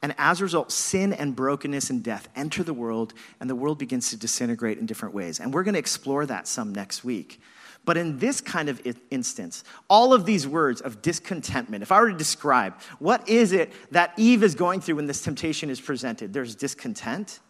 And 0.00 0.14
as 0.18 0.40
a 0.40 0.44
result, 0.44 0.72
sin 0.72 1.12
and 1.12 1.36
brokenness 1.36 1.90
and 1.90 2.02
death 2.02 2.28
enter 2.34 2.64
the 2.64 2.72
world, 2.72 3.12
and 3.38 3.50
the 3.50 3.54
world 3.54 3.78
begins 3.78 4.10
to 4.10 4.16
disintegrate 4.16 4.78
in 4.78 4.86
different 4.86 5.14
ways. 5.14 5.40
And 5.40 5.52
we're 5.52 5.62
going 5.62 5.74
to 5.74 5.78
explore 5.78 6.24
that 6.26 6.48
some 6.48 6.72
next 6.72 7.04
week. 7.04 7.40
But 7.84 7.96
in 7.96 8.18
this 8.18 8.40
kind 8.40 8.68
of 8.68 8.80
instance, 9.10 9.64
all 9.90 10.14
of 10.14 10.24
these 10.24 10.46
words 10.46 10.80
of 10.80 11.02
discontentment, 11.02 11.82
if 11.82 11.92
I 11.92 12.00
were 12.00 12.10
to 12.10 12.16
describe 12.16 12.80
what 12.98 13.28
is 13.28 13.52
it 13.52 13.72
that 13.90 14.12
Eve 14.16 14.42
is 14.42 14.54
going 14.54 14.80
through 14.80 14.96
when 14.96 15.06
this 15.06 15.20
temptation 15.20 15.68
is 15.68 15.80
presented, 15.80 16.32
there's 16.32 16.54
discontent, 16.54 17.40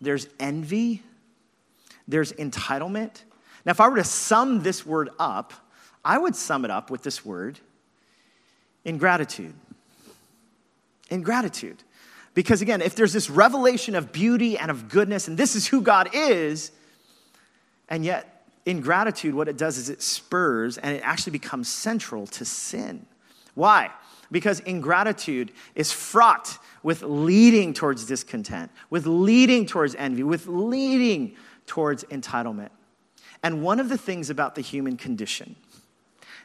there's 0.00 0.28
envy, 0.38 1.02
there's 2.06 2.32
entitlement. 2.32 3.22
Now, 3.64 3.70
if 3.70 3.80
I 3.80 3.88
were 3.88 3.96
to 3.96 4.04
sum 4.04 4.62
this 4.62 4.84
word 4.84 5.10
up, 5.18 5.52
I 6.04 6.18
would 6.18 6.36
sum 6.36 6.64
it 6.64 6.70
up 6.70 6.90
with 6.90 7.02
this 7.02 7.24
word 7.24 7.58
ingratitude. 8.84 9.54
Ingratitude. 11.10 11.82
Because 12.34 12.60
again, 12.60 12.82
if 12.82 12.94
there's 12.94 13.12
this 13.12 13.30
revelation 13.30 13.94
of 13.94 14.12
beauty 14.12 14.58
and 14.58 14.70
of 14.70 14.88
goodness, 14.88 15.28
and 15.28 15.38
this 15.38 15.56
is 15.56 15.66
who 15.66 15.80
God 15.80 16.10
is, 16.12 16.72
and 17.88 18.04
yet 18.04 18.44
ingratitude, 18.66 19.34
what 19.34 19.48
it 19.48 19.56
does 19.56 19.78
is 19.78 19.88
it 19.88 20.02
spurs 20.02 20.78
and 20.78 20.96
it 20.96 21.02
actually 21.04 21.32
becomes 21.32 21.68
central 21.68 22.26
to 22.26 22.44
sin. 22.44 23.06
Why? 23.54 23.90
Because 24.32 24.60
ingratitude 24.60 25.52
is 25.74 25.92
fraught 25.92 26.58
with 26.84 27.02
leading 27.02 27.74
towards 27.74 28.06
discontent, 28.06 28.70
with 28.90 29.06
leading 29.06 29.66
towards 29.66 29.96
envy, 29.96 30.22
with 30.22 30.46
leading 30.46 31.34
towards 31.66 32.04
entitlement. 32.04 32.68
And 33.42 33.62
one 33.62 33.80
of 33.80 33.88
the 33.88 33.98
things 33.98 34.30
about 34.30 34.54
the 34.54 34.60
human 34.60 34.96
condition 34.96 35.56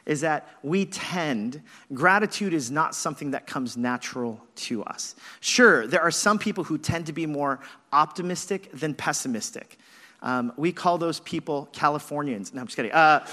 is 0.06 0.22
that 0.22 0.48
we 0.62 0.86
tend, 0.86 1.62
gratitude 1.92 2.54
is 2.54 2.70
not 2.70 2.94
something 2.94 3.32
that 3.32 3.46
comes 3.46 3.76
natural 3.76 4.40
to 4.56 4.82
us. 4.84 5.14
Sure, 5.40 5.86
there 5.86 6.00
are 6.00 6.10
some 6.10 6.38
people 6.38 6.64
who 6.64 6.78
tend 6.78 7.06
to 7.06 7.12
be 7.12 7.26
more 7.26 7.60
optimistic 7.92 8.72
than 8.72 8.94
pessimistic. 8.94 9.78
Um, 10.22 10.52
we 10.56 10.72
call 10.72 10.96
those 10.96 11.20
people 11.20 11.68
Californians. 11.72 12.54
No, 12.54 12.62
I'm 12.62 12.66
just 12.66 12.76
kidding. 12.76 12.92
Uh, 12.92 13.26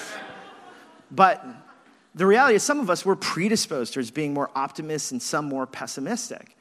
but 1.09 1.45
the 2.15 2.25
reality 2.25 2.55
is, 2.55 2.63
some 2.63 2.81
of 2.81 2.89
us, 2.89 3.05
we're 3.05 3.15
predisposed 3.15 3.93
towards 3.93 4.11
being 4.11 4.33
more 4.33 4.49
optimists 4.55 5.11
and 5.11 5.21
some 5.21 5.45
more 5.45 5.65
pessimistic. 5.65 6.56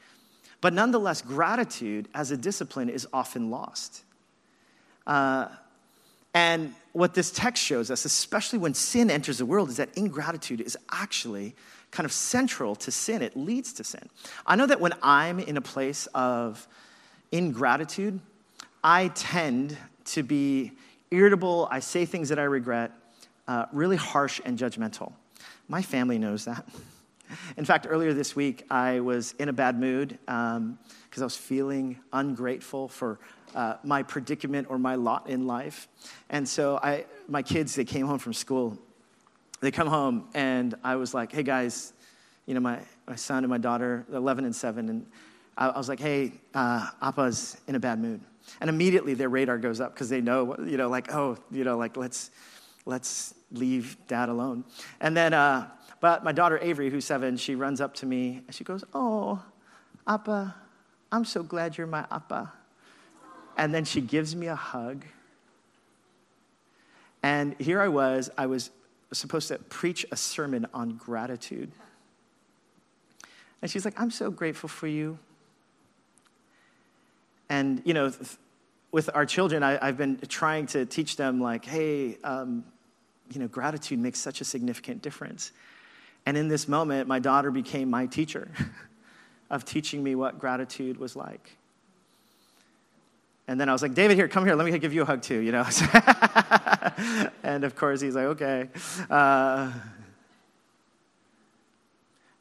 But 0.60 0.72
nonetheless, 0.72 1.22
gratitude 1.22 2.08
as 2.14 2.30
a 2.30 2.36
discipline 2.36 2.88
is 2.88 3.06
often 3.12 3.50
lost. 3.50 4.02
Uh, 5.06 5.48
and 6.34 6.74
what 6.92 7.14
this 7.14 7.30
text 7.30 7.62
shows 7.62 7.90
us, 7.90 8.04
especially 8.04 8.58
when 8.58 8.74
sin 8.74 9.10
enters 9.10 9.38
the 9.38 9.46
world, 9.46 9.68
is 9.68 9.76
that 9.76 9.88
ingratitude 9.96 10.60
is 10.60 10.76
actually 10.90 11.54
kind 11.90 12.04
of 12.04 12.12
central 12.12 12.76
to 12.76 12.90
sin. 12.90 13.22
It 13.22 13.36
leads 13.36 13.72
to 13.74 13.84
sin. 13.84 14.08
I 14.46 14.56
know 14.56 14.66
that 14.66 14.80
when 14.80 14.92
I'm 15.02 15.38
in 15.38 15.56
a 15.56 15.62
place 15.62 16.06
of 16.14 16.66
ingratitude, 17.32 18.20
I 18.84 19.08
tend 19.08 19.76
to 20.06 20.22
be 20.22 20.72
irritable. 21.10 21.68
I 21.70 21.80
say 21.80 22.04
things 22.04 22.28
that 22.28 22.38
I 22.38 22.44
regret, 22.44 22.92
uh, 23.48 23.66
really 23.72 23.96
harsh 23.96 24.40
and 24.44 24.58
judgmental. 24.58 25.12
My 25.68 25.82
family 25.82 26.18
knows 26.18 26.44
that. 26.44 26.66
In 27.56 27.64
fact, 27.64 27.86
earlier 27.88 28.12
this 28.12 28.36
week, 28.36 28.64
I 28.70 29.00
was 29.00 29.34
in 29.38 29.48
a 29.48 29.52
bad 29.52 29.78
mood 29.78 30.18
because 30.26 30.56
um, 30.56 30.78
I 31.16 31.24
was 31.24 31.36
feeling 31.36 31.98
ungrateful 32.12 32.88
for 32.88 33.18
uh, 33.54 33.76
my 33.82 34.02
predicament 34.02 34.68
or 34.70 34.78
my 34.78 34.94
lot 34.94 35.28
in 35.28 35.46
life. 35.46 35.88
And 36.28 36.48
so 36.48 36.78
I, 36.82 37.06
my 37.28 37.42
kids, 37.42 37.74
they 37.74 37.84
came 37.84 38.06
home 38.06 38.18
from 38.18 38.32
school. 38.32 38.78
They 39.60 39.70
come 39.70 39.88
home, 39.88 40.28
and 40.34 40.74
I 40.84 40.96
was 40.96 41.14
like, 41.14 41.32
hey 41.32 41.42
guys, 41.42 41.94
you 42.44 42.54
know, 42.54 42.60
my, 42.60 42.78
my 43.08 43.16
son 43.16 43.38
and 43.38 43.48
my 43.48 43.58
daughter, 43.58 44.04
11 44.12 44.44
and 44.44 44.54
7, 44.54 44.88
and 44.88 45.06
I, 45.56 45.68
I 45.68 45.78
was 45.78 45.88
like, 45.88 46.00
hey, 46.00 46.32
uh, 46.54 46.88
Appa's 47.00 47.56
in 47.66 47.74
a 47.74 47.80
bad 47.80 47.98
mood. 47.98 48.20
And 48.60 48.70
immediately 48.70 49.14
their 49.14 49.28
radar 49.28 49.58
goes 49.58 49.80
up 49.80 49.94
because 49.94 50.08
they 50.08 50.20
know, 50.20 50.56
you 50.58 50.76
know, 50.76 50.88
like, 50.88 51.12
oh, 51.14 51.36
you 51.50 51.64
know, 51.64 51.76
like, 51.76 51.96
let's, 51.96 52.30
let's 52.86 53.34
leave 53.52 53.96
dad 54.06 54.28
alone. 54.28 54.64
And 55.00 55.16
then, 55.16 55.34
uh, 55.34 55.68
but 56.00 56.24
my 56.24 56.32
daughter 56.32 56.58
Avery, 56.62 56.88
who's 56.88 57.04
seven, 57.04 57.36
she 57.36 57.54
runs 57.54 57.80
up 57.80 57.94
to 57.96 58.06
me 58.06 58.42
and 58.46 58.54
she 58.54 58.64
goes, 58.64 58.84
Oh, 58.94 59.42
Appa, 60.06 60.54
I'm 61.12 61.24
so 61.24 61.42
glad 61.42 61.76
you're 61.76 61.86
my 61.86 62.06
Appa. 62.10 62.52
And 63.58 63.74
then 63.74 63.84
she 63.84 64.00
gives 64.00 64.34
me 64.36 64.46
a 64.46 64.56
hug. 64.56 65.04
And 67.22 67.56
here 67.58 67.80
I 67.80 67.88
was, 67.88 68.30
I 68.38 68.46
was 68.46 68.70
supposed 69.12 69.48
to 69.48 69.58
preach 69.58 70.06
a 70.12 70.16
sermon 70.16 70.66
on 70.72 70.96
gratitude. 70.96 71.72
And 73.62 73.70
she's 73.70 73.84
like, 73.84 73.98
I'm 73.98 74.10
so 74.10 74.30
grateful 74.30 74.68
for 74.68 74.86
you. 74.86 75.18
And, 77.48 77.80
you 77.84 77.94
know, 77.94 78.12
with 78.92 79.10
our 79.14 79.24
children, 79.24 79.62
I, 79.62 79.84
have 79.84 79.96
been 79.96 80.18
trying 80.28 80.66
to 80.66 80.84
teach 80.84 81.16
them, 81.16 81.40
like, 81.40 81.64
hey, 81.64 82.18
um, 82.22 82.64
you 83.30 83.40
know, 83.40 83.48
gratitude 83.48 83.98
makes 83.98 84.18
such 84.18 84.40
a 84.40 84.44
significant 84.44 85.02
difference. 85.02 85.52
And 86.24 86.36
in 86.36 86.48
this 86.48 86.66
moment, 86.66 87.08
my 87.08 87.18
daughter 87.18 87.50
became 87.50 87.88
my 87.88 88.06
teacher 88.06 88.48
of 89.50 89.64
teaching 89.64 90.02
me 90.02 90.14
what 90.14 90.38
gratitude 90.38 90.98
was 90.98 91.14
like. 91.16 91.56
And 93.48 93.60
then 93.60 93.68
I 93.68 93.72
was 93.72 93.80
like, 93.80 93.94
David, 93.94 94.16
here, 94.16 94.26
come 94.26 94.44
here, 94.44 94.56
let 94.56 94.66
me 94.66 94.76
give 94.78 94.92
you 94.92 95.02
a 95.02 95.04
hug 95.04 95.22
too, 95.22 95.38
you 95.38 95.52
know? 95.52 95.64
and 97.44 97.62
of 97.62 97.76
course, 97.76 98.00
he's 98.00 98.16
like, 98.16 98.24
okay. 98.24 98.68
Uh, 99.08 99.70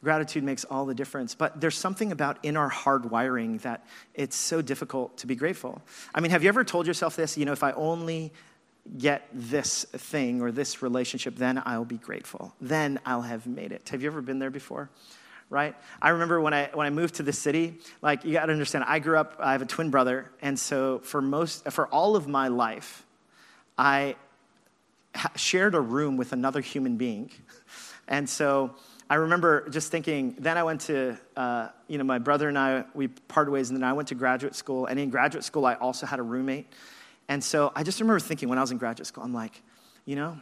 gratitude 0.03 0.43
makes 0.43 0.63
all 0.65 0.85
the 0.85 0.95
difference. 0.95 1.35
But 1.35 1.61
there's 1.61 1.77
something 1.77 2.11
about 2.11 2.37
in 2.43 2.57
our 2.57 2.71
hardwiring 2.71 3.61
that 3.61 3.85
it's 4.15 4.35
so 4.35 4.63
difficult 4.63 5.17
to 5.17 5.27
be 5.27 5.35
grateful. 5.35 5.81
I 6.13 6.21
mean, 6.21 6.31
have 6.31 6.41
you 6.41 6.49
ever 6.49 6.63
told 6.63 6.87
yourself 6.87 7.15
this? 7.15 7.37
You 7.37 7.45
know, 7.45 7.51
if 7.51 7.63
I 7.63 7.71
only 7.73 8.31
get 8.97 9.27
this 9.33 9.83
thing 9.83 10.41
or 10.41 10.51
this 10.51 10.81
relationship, 10.81 11.35
then 11.35 11.61
I'll 11.65 11.85
be 11.85 11.97
grateful. 11.97 12.53
Then 12.61 12.99
I'll 13.05 13.21
have 13.21 13.47
made 13.47 13.71
it. 13.71 13.89
Have 13.89 14.01
you 14.01 14.07
ever 14.07 14.21
been 14.21 14.39
there 14.39 14.51
before? 14.51 14.89
Right? 15.49 15.75
I 16.01 16.09
remember 16.09 16.41
when 16.41 16.53
I 16.53 16.69
when 16.73 16.87
I 16.87 16.89
moved 16.89 17.15
to 17.15 17.23
the 17.23 17.33
city, 17.33 17.77
like 18.01 18.25
you 18.25 18.33
got 18.33 18.47
to 18.47 18.51
understand, 18.51 18.85
I 18.87 18.99
grew 18.99 19.17
up 19.17 19.35
I 19.39 19.51
have 19.51 19.61
a 19.61 19.67
twin 19.67 19.91
brother, 19.91 20.31
and 20.41 20.57
so 20.57 20.99
for 20.99 21.21
most 21.21 21.71
for 21.71 21.87
all 21.87 22.15
of 22.15 22.27
my 22.27 22.47
life, 22.47 23.05
I 23.77 24.15
shared 25.35 25.75
a 25.75 25.81
room 25.81 26.17
with 26.17 26.33
another 26.33 26.61
human 26.61 26.97
being. 26.97 27.31
And 28.07 28.29
so 28.29 28.75
I 29.09 29.15
remember 29.15 29.69
just 29.69 29.91
thinking, 29.91 30.35
then 30.39 30.57
I 30.57 30.63
went 30.63 30.81
to, 30.81 31.17
uh, 31.35 31.69
you 31.87 31.97
know, 31.97 32.03
my 32.03 32.19
brother 32.19 32.49
and 32.49 32.57
I, 32.57 32.85
we 32.93 33.07
parted 33.07 33.51
ways, 33.51 33.69
and 33.69 33.77
then 33.77 33.83
I 33.83 33.93
went 33.93 34.07
to 34.09 34.15
graduate 34.15 34.55
school. 34.55 34.87
And 34.87 34.99
in 34.99 35.09
graduate 35.09 35.43
school, 35.43 35.65
I 35.65 35.75
also 35.75 36.05
had 36.05 36.19
a 36.19 36.23
roommate. 36.23 36.67
And 37.27 37.43
so 37.43 37.71
I 37.75 37.83
just 37.83 37.99
remember 37.99 38.19
thinking 38.19 38.49
when 38.49 38.57
I 38.57 38.61
was 38.61 38.71
in 38.71 38.77
graduate 38.77 39.07
school, 39.07 39.23
I'm 39.23 39.33
like, 39.33 39.61
you 40.05 40.15
know, 40.15 40.37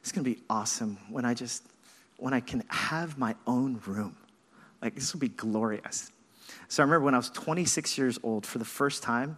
it's 0.00 0.12
to 0.12 0.22
be 0.22 0.38
awesome 0.50 0.98
when 1.08 1.24
I 1.24 1.34
just, 1.34 1.64
when 2.16 2.34
I 2.34 2.40
can 2.40 2.64
have 2.68 3.18
my 3.18 3.34
own 3.46 3.80
room. 3.86 4.16
Like, 4.80 4.94
this 4.94 5.12
will 5.12 5.20
be 5.20 5.28
glorious. 5.28 6.10
So 6.68 6.82
I 6.82 6.84
remember 6.84 7.04
when 7.04 7.14
I 7.14 7.18
was 7.18 7.30
26 7.30 7.96
years 7.98 8.18
old, 8.22 8.44
for 8.44 8.58
the 8.58 8.64
first 8.64 9.02
time, 9.02 9.36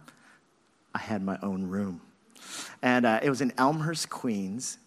I 0.93 0.99
had 0.99 1.21
my 1.21 1.37
own 1.43 1.67
room. 1.67 2.01
And 2.81 3.05
uh, 3.05 3.19
it 3.21 3.29
was 3.29 3.41
in 3.41 3.53
Elmhurst, 3.57 4.09
Queens. 4.09 4.79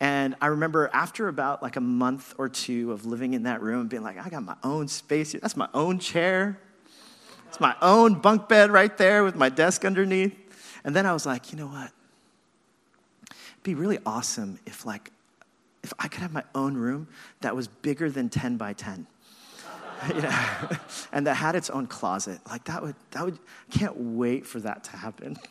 And 0.00 0.36
I 0.40 0.46
remember 0.46 0.88
after 0.92 1.28
about 1.28 1.62
like 1.62 1.76
a 1.76 1.80
month 1.80 2.34
or 2.38 2.48
two 2.48 2.92
of 2.92 3.04
living 3.04 3.34
in 3.34 3.42
that 3.42 3.60
room, 3.60 3.88
being 3.88 4.02
like, 4.02 4.24
I 4.24 4.28
got 4.28 4.44
my 4.44 4.56
own 4.62 4.88
space 4.88 5.32
here. 5.32 5.40
That's 5.40 5.56
my 5.56 5.68
own 5.74 5.98
chair. 5.98 6.58
It's 7.48 7.60
my 7.60 7.74
own 7.82 8.14
bunk 8.20 8.48
bed 8.48 8.70
right 8.70 8.96
there 8.96 9.24
with 9.24 9.34
my 9.34 9.48
desk 9.48 9.84
underneath. 9.84 10.47
And 10.88 10.96
then 10.96 11.04
I 11.04 11.12
was 11.12 11.26
like, 11.26 11.52
you 11.52 11.58
know 11.58 11.66
what? 11.66 11.90
It'd 13.30 13.62
be 13.62 13.74
really 13.74 13.98
awesome 14.06 14.58
if 14.64 14.86
like 14.86 15.10
if 15.82 15.92
I 15.98 16.08
could 16.08 16.22
have 16.22 16.32
my 16.32 16.44
own 16.54 16.78
room 16.78 17.08
that 17.42 17.54
was 17.54 17.68
bigger 17.68 18.10
than 18.10 18.30
10 18.30 18.56
by 18.56 18.72
10. 18.72 19.06
you 20.08 20.22
know, 20.22 20.48
and 21.12 21.26
that 21.26 21.34
had 21.34 21.56
its 21.56 21.68
own 21.68 21.88
closet. 21.88 22.40
Like 22.48 22.64
that 22.64 22.82
would 22.82 22.94
that 23.10 23.22
would 23.22 23.38
I 23.70 23.76
can't 23.76 23.98
wait 23.98 24.46
for 24.46 24.60
that 24.60 24.84
to 24.84 24.92
happen. 24.92 25.36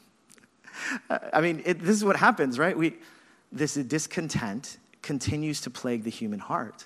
Uh, 1.09 1.17
I 1.33 1.41
mean, 1.41 1.63
it, 1.65 1.79
this 1.79 1.95
is 1.95 2.05
what 2.05 2.15
happens, 2.15 2.59
right? 2.59 2.77
We 2.77 2.97
this 3.51 3.73
discontent 3.73 4.77
continues 5.01 5.61
to 5.61 5.71
plague 5.71 6.03
the 6.03 6.11
human 6.11 6.37
heart. 6.39 6.85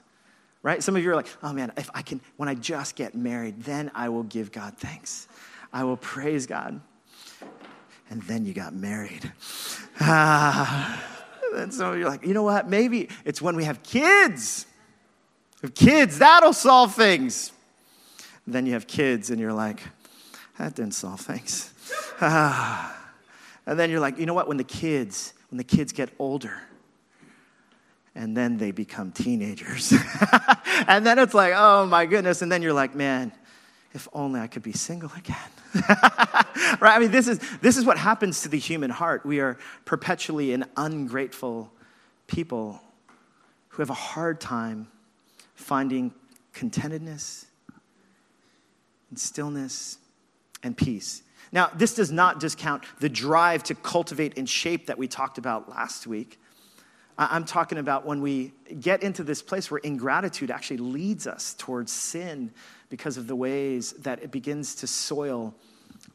Right? 0.62 0.82
Some 0.82 0.96
of 0.96 1.04
you 1.04 1.12
are 1.12 1.16
like, 1.16 1.28
oh 1.44 1.52
man, 1.52 1.74
if 1.76 1.90
I 1.94 2.02
can, 2.02 2.22
when 2.38 2.48
I 2.48 2.56
just 2.56 2.96
get 2.96 3.16
married, 3.16 3.64
then 3.64 3.92
I 3.94 4.08
will 4.08 4.24
give 4.24 4.52
God 4.52 4.78
thanks. 4.78 5.28
I 5.74 5.84
will 5.84 5.98
praise 5.98 6.48
God 6.48 6.80
and 8.12 8.22
then 8.24 8.46
you 8.46 8.54
got 8.54 8.74
married. 8.74 9.32
Ah. 10.02 11.02
And 11.56 11.74
so 11.74 11.94
you're 11.94 12.10
like, 12.10 12.26
you 12.26 12.34
know 12.34 12.44
what? 12.44 12.70
Maybe 12.70 13.10
it's 13.24 13.42
when 13.42 13.56
we 13.56 13.64
have 13.64 13.82
kids. 13.84 14.66
Have 15.62 15.74
kids, 15.74 16.20
that'll 16.20 16.54
solve 16.54 16.94
things. 16.94 17.54
And 18.46 18.54
then 18.54 18.66
you 18.66 18.74
have 18.74 18.86
kids, 18.86 19.30
and 19.30 19.40
you're 19.40 19.54
like, 19.54 19.82
that 20.58 20.76
didn't 20.76 20.94
solve 20.94 21.22
things. 21.22 21.74
Ah. 22.20 22.98
And 23.66 23.80
then 23.80 23.90
you're 23.90 24.00
like, 24.00 24.18
you 24.18 24.26
know 24.26 24.34
what? 24.34 24.48
When 24.48 24.58
the 24.58 24.64
kids, 24.64 25.34
when 25.50 25.58
the 25.58 25.64
kids 25.64 25.94
get 25.94 26.10
older, 26.20 26.62
and 28.14 28.36
then 28.36 28.58
they 28.58 28.72
become 28.72 29.12
teenagers. 29.12 29.94
and 30.88 31.06
then 31.06 31.18
it's 31.18 31.34
like, 31.34 31.54
oh 31.56 31.86
my 31.86 32.06
goodness. 32.06 32.42
And 32.42 32.52
then 32.52 32.62
you're 32.62 32.74
like, 32.74 32.94
man, 32.94 33.32
if 33.94 34.10
only 34.12 34.42
I 34.42 34.48
could 34.48 34.64
be 34.64 34.74
single 34.74 35.12
again. 35.18 35.38
right? 36.80 36.96
I 36.96 37.00
mean, 37.00 37.12
this 37.12 37.28
is, 37.28 37.40
this 37.62 37.78
is 37.78 37.86
what 37.86 37.98
happens 37.98 38.42
to 38.42 38.50
the 38.50 38.60
human 38.60 38.90
heart. 38.90 39.26
We 39.26 39.40
are 39.40 39.58
perpetually 39.86 40.54
an 40.54 40.66
ungrateful 40.76 41.72
people 42.28 42.82
who 43.70 43.82
have 43.82 43.90
a 43.90 43.94
hard 43.94 44.42
time 44.42 44.88
finding 45.56 46.14
contentedness 46.54 47.46
and 49.10 49.20
stillness 49.20 49.98
and 50.64 50.76
peace. 50.76 51.24
Now, 51.52 51.70
this 51.76 51.94
does 51.94 52.12
not 52.12 52.40
discount 52.40 52.84
the 53.00 53.10
drive 53.10 53.64
to 53.64 53.76
cultivate 53.76 54.38
and 54.38 54.48
shape 54.48 54.88
that 54.88 54.98
we 54.98 55.08
talked 55.08 55.38
about 55.38 55.70
last 55.70 56.08
week. 56.08 56.40
I'm 57.18 57.46
talking 57.46 57.78
about 57.78 58.06
when 58.06 58.22
we 58.22 58.54
get 58.80 59.04
into 59.04 59.24
this 59.24 59.42
place 59.42 59.70
where 59.70 59.80
ingratitude 59.80 60.50
actually 60.50 60.78
leads 60.78 61.28
us 61.28 61.54
towards 61.58 61.92
sin 61.92 62.52
because 62.90 63.18
of 63.18 63.28
the 63.28 63.36
ways 63.36 63.94
that 64.00 64.24
it 64.24 64.32
begins 64.32 64.76
to 64.76 64.88
soil 64.88 65.54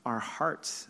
our 0.04 0.18
hearts. 0.18 0.88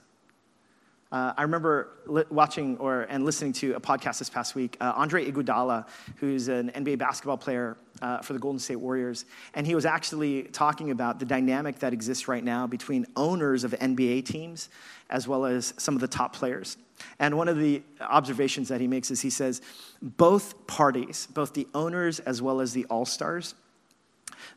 Uh, 1.13 1.33
I 1.37 1.43
remember 1.43 1.89
li- 2.07 2.25
watching 2.31 2.77
or 2.79 3.03
and 3.03 3.25
listening 3.25 3.53
to 3.55 3.75
a 3.75 3.81
podcast 3.81 4.19
this 4.19 4.29
past 4.29 4.55
week. 4.57 4.77
Uh, 4.81 4.93
Andre 4.97 5.31
Iguodala, 5.31 5.87
who's 6.17 6.49
an 6.49 6.71
NBA 6.71 6.99
basketball 6.99 7.37
player 7.37 7.77
uh, 8.03 8.19
for 8.19 8.33
the 8.33 8.39
Golden 8.41 8.59
State 8.59 8.77
Warriors, 8.77 9.25
and 9.55 9.67
he 9.67 9.77
was 9.77 9.87
actually 9.87 10.45
talking 10.45 10.91
about 10.91 11.21
the 11.21 11.25
dynamic 11.25 11.79
that 11.79 11.93
exists 11.93 12.27
right 12.27 12.43
now 12.43 12.67
between 12.67 13.07
owners 13.15 13.63
of 13.63 13.71
NBA 13.73 14.25
teams 14.27 14.69
as 15.09 15.29
well 15.29 15.47
as 15.47 15.75
some 15.77 15.95
of 15.95 16.01
the 16.01 16.09
top 16.09 16.35
players. 16.35 16.77
And 17.19 17.37
one 17.37 17.49
of 17.49 17.59
the 17.59 17.83
observations 18.01 18.69
that 18.69 18.81
he 18.81 18.87
makes 18.87 19.11
is 19.11 19.21
he 19.21 19.31
says 19.31 19.61
both 20.03 20.67
parties, 20.67 21.29
both 21.33 21.55
the 21.55 21.67
owners 21.75 22.21
as 22.21 22.41
well 22.43 22.61
as 22.61 22.73
the 22.73 22.85
all 22.87 23.05
stars, 23.05 23.55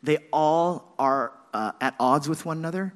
they 0.04 0.18
all 0.32 0.94
are 1.00 1.34
uh, 1.54 1.72
at 1.82 1.96
odds 2.00 2.30
with 2.30 2.46
one 2.46 2.58
another, 2.58 2.94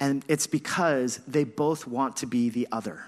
and 0.00 0.24
it's 0.28 0.46
because 0.46 1.18
they 1.28 1.44
both 1.44 1.86
want 1.86 2.16
to 2.16 2.26
be 2.26 2.48
the 2.48 2.68
other. 2.72 3.04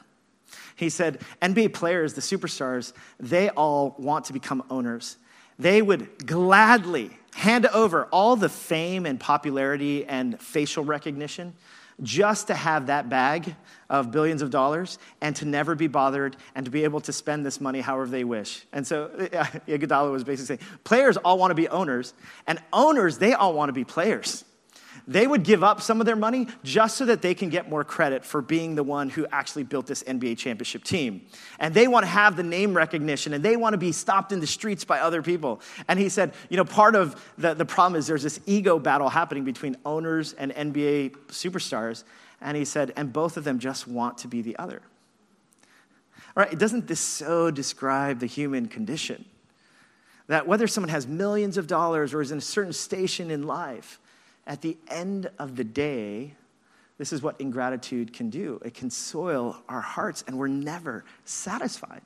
He 0.77 0.89
said, 0.89 1.21
NBA 1.41 1.73
players, 1.73 2.15
the 2.15 2.21
superstars, 2.21 2.93
they 3.19 3.49
all 3.51 3.95
want 3.99 4.27
to 4.27 4.33
become 4.33 4.63
owners. 4.71 5.17
They 5.59 5.83
would 5.83 6.27
gladly 6.27 7.11
hand 7.35 7.67
over 7.67 8.07
all 8.07 8.37
the 8.37 8.49
fame 8.49 9.07
and 9.07 9.19
popularity 9.19 10.05
and 10.05 10.41
facial 10.41 10.85
recognition 10.85 11.55
just 12.03 12.49
to 12.49 12.55
have 12.55 12.87
that 12.87 13.09
bag 13.09 13.55
of 13.89 14.11
billions 14.11 14.43
of 14.43 14.51
dollars 14.51 14.99
and 15.21 15.37
to 15.37 15.45
never 15.45 15.75
be 15.75 15.87
bothered 15.87 16.37
and 16.55 16.65
to 16.65 16.71
be 16.71 16.85
able 16.85 17.01
to 17.01 17.13
spend 17.13 17.45
this 17.47 17.61
money 17.61 17.81
however 17.81 18.07
they 18.07 18.25
wish. 18.25 18.67
And 18.73 18.87
so 18.87 19.09
Iguodala 19.69 20.11
was 20.11 20.25
basically 20.25 20.57
saying, 20.57 20.71
players 20.85 21.17
all 21.17 21.39
want 21.39 21.51
to 21.51 21.55
be 21.55 21.69
owners, 21.69 22.15
and 22.47 22.61
owners, 22.73 23.19
they 23.19 23.33
all 23.33 23.55
want 23.55 23.69
to 23.69 23.73
be 23.73 23.85
players. 23.85 24.45
They 25.07 25.27
would 25.27 25.43
give 25.43 25.63
up 25.63 25.83
some 25.83 26.01
of 26.01 26.07
their 26.07 26.17
money 26.17 26.49
just 26.63 26.97
so 26.97 27.05
that 27.07 27.21
they 27.21 27.35
can 27.35 27.51
get 27.51 27.69
more 27.69 27.85
credit 27.85 28.25
for 28.25 28.41
being 28.41 28.75
the 28.75 28.83
one 28.83 29.11
who 29.11 29.27
actually 29.31 29.65
built 29.65 29.87
this 29.87 30.03
NBA 30.03 30.39
championship 30.39 30.83
team. 30.83 31.27
And 31.59 31.75
they 31.75 31.89
want 31.89 32.05
to 32.05 32.11
have 32.11 32.37
the 32.37 32.43
name 32.43 32.75
recognition 32.75 33.35
and 33.35 33.45
they 33.45 33.57
want 33.57 33.75
to 33.75 33.79
be 33.79 33.93
stopped 33.93 34.33
in 34.33 34.41
the 34.41 34.47
streets 34.47 34.85
by 34.85 35.01
other 35.01 35.21
people. 35.23 35.61
And 35.89 35.99
he 35.99 36.09
said, 36.09 36.33
you 36.49 36.57
know, 36.57 36.65
part 36.65 36.95
of 36.95 37.23
the, 37.37 37.53
the 37.53 37.67
problem 37.67 37.99
is 37.99 38.07
there's 38.07 38.23
this 38.23 38.41
ego 38.47 38.79
battle 38.79 39.11
happening 39.11 39.45
between 39.45 39.77
owners 39.85 40.33
and 40.33 40.53
NBA 40.53 41.11
superstars. 41.29 42.05
And 42.41 42.57
he 42.57 42.65
said, 42.65 42.93
and 42.97 43.13
both 43.13 43.37
of 43.37 43.45
them 43.45 43.59
just 43.59 43.87
want 43.87 44.19
to 44.19 44.29
be 44.29 44.41
the 44.41 44.57
other. 44.59 44.81
All 46.37 46.43
right, 46.43 46.59
doesn't 46.59 46.89
this 46.89 47.01
so 47.01 47.51
describe 47.51 48.21
the 48.21 48.27
human 48.27 48.69
condition? 48.69 49.27
That 50.27 50.47
whether 50.47 50.67
someone 50.67 50.89
has 50.89 51.07
millions 51.07 51.59
of 51.59 51.67
dollars 51.67 52.15
or 52.15 52.23
is 52.23 52.33
in 52.33 52.39
a 52.39 52.41
certain 52.41 52.73
station 52.73 53.31
in 53.31 53.47
life, 53.47 54.01
at 54.47 54.63
the 54.63 54.77
end 54.89 55.31
of 55.39 55.57
the 55.57 55.65
day, 55.65 56.35
this 56.99 57.13
is 57.13 57.23
what 57.23 57.41
ingratitude 57.41 58.13
can 58.13 58.31
do 58.31 58.61
it 58.65 58.75
can 58.75 58.91
soil 58.91 59.63
our 59.69 59.81
hearts, 59.81 60.25
and 60.27 60.39
we're 60.39 60.49
never 60.49 61.05
satisfied. 61.25 62.03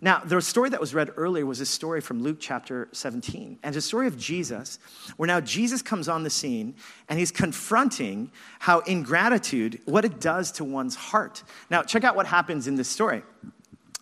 Now, 0.00 0.18
the 0.18 0.40
story 0.42 0.68
that 0.70 0.80
was 0.80 0.92
read 0.92 1.12
earlier 1.16 1.46
was 1.46 1.60
a 1.60 1.66
story 1.66 2.00
from 2.02 2.22
Luke 2.22 2.36
chapter 2.38 2.88
17, 2.92 3.58
and 3.62 3.74
it's 3.74 3.84
a 3.84 3.88
story 3.88 4.06
of 4.06 4.18
Jesus, 4.18 4.78
where 5.16 5.26
now 5.26 5.40
Jesus 5.40 5.80
comes 5.80 6.08
on 6.08 6.24
the 6.24 6.30
scene 6.30 6.74
and 7.08 7.18
he's 7.18 7.30
confronting 7.30 8.30
how 8.58 8.80
ingratitude, 8.80 9.80
what 9.86 10.04
it 10.04 10.20
does 10.20 10.52
to 10.52 10.64
one's 10.64 10.94
heart. 10.94 11.42
Now, 11.70 11.82
check 11.82 12.04
out 12.04 12.16
what 12.16 12.26
happens 12.26 12.66
in 12.66 12.74
this 12.74 12.88
story. 12.88 13.22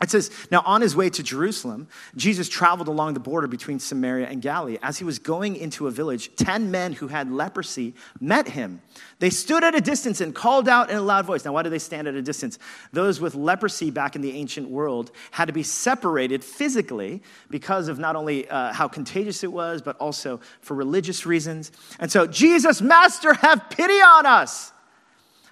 It 0.03 0.11
says, 0.11 0.31
Now 0.51 0.63
on 0.67 0.81
his 0.81 0.97
way 0.97 1.11
to 1.11 1.23
Jerusalem, 1.23 1.87
Jesus 2.17 2.49
traveled 2.49 2.89
along 2.89 3.15
the 3.15 3.21
border 3.21 3.47
between 3.47 3.79
Samaria 3.79 4.27
and 4.27 4.43
Galilee. 4.43 4.79
As 4.83 4.99
he 4.99 5.05
was 5.05 5.21
going 5.21 5.55
into 5.55 5.87
a 5.87 5.91
village, 5.91 6.35
10 6.37 6.71
men 6.71 6.93
who 6.93 7.07
had 7.09 7.31
leprosy 7.31 7.95
met 8.21 8.49
him. 8.49 8.83
They 9.21 9.31
stood 9.31 9.63
at 9.63 9.77
a 9.77 9.81
distance 9.81 10.21
and 10.21 10.35
called 10.35 10.69
out 10.69 10.91
in 10.91 10.97
a 10.97 11.03
loud 11.03 11.25
voice. 11.25 11.45
Now, 11.45 11.53
why 11.53 11.63
do 11.63 11.71
they 11.71 11.79
stand 11.79 12.09
at 12.09 12.15
a 12.15 12.23
distance? 12.23 12.59
Those 12.93 13.21
with 13.21 13.37
leprosy 13.37 13.91
back 13.91 14.17
in 14.17 14.23
the 14.23 14.33
ancient 14.33 14.69
world 14.69 15.13
had 15.31 15.45
to 15.45 15.53
be 15.53 15.63
separated 15.63 16.43
physically 16.43 17.23
because 17.49 17.87
of 17.87 18.01
not 18.01 18.17
only 18.17 18.49
uh, 18.49 18.73
how 18.73 18.89
contagious 18.89 19.45
it 19.45 19.53
was, 19.53 19.83
but 19.83 19.97
also 19.99 20.41
for 20.61 20.75
religious 20.75 21.27
reasons. 21.27 21.71
And 22.01 22.11
so, 22.11 22.27
Jesus, 22.27 22.81
Master, 22.83 23.35
have 23.35 23.71
pity 23.71 24.01
on 24.01 24.27
us. 24.27 24.73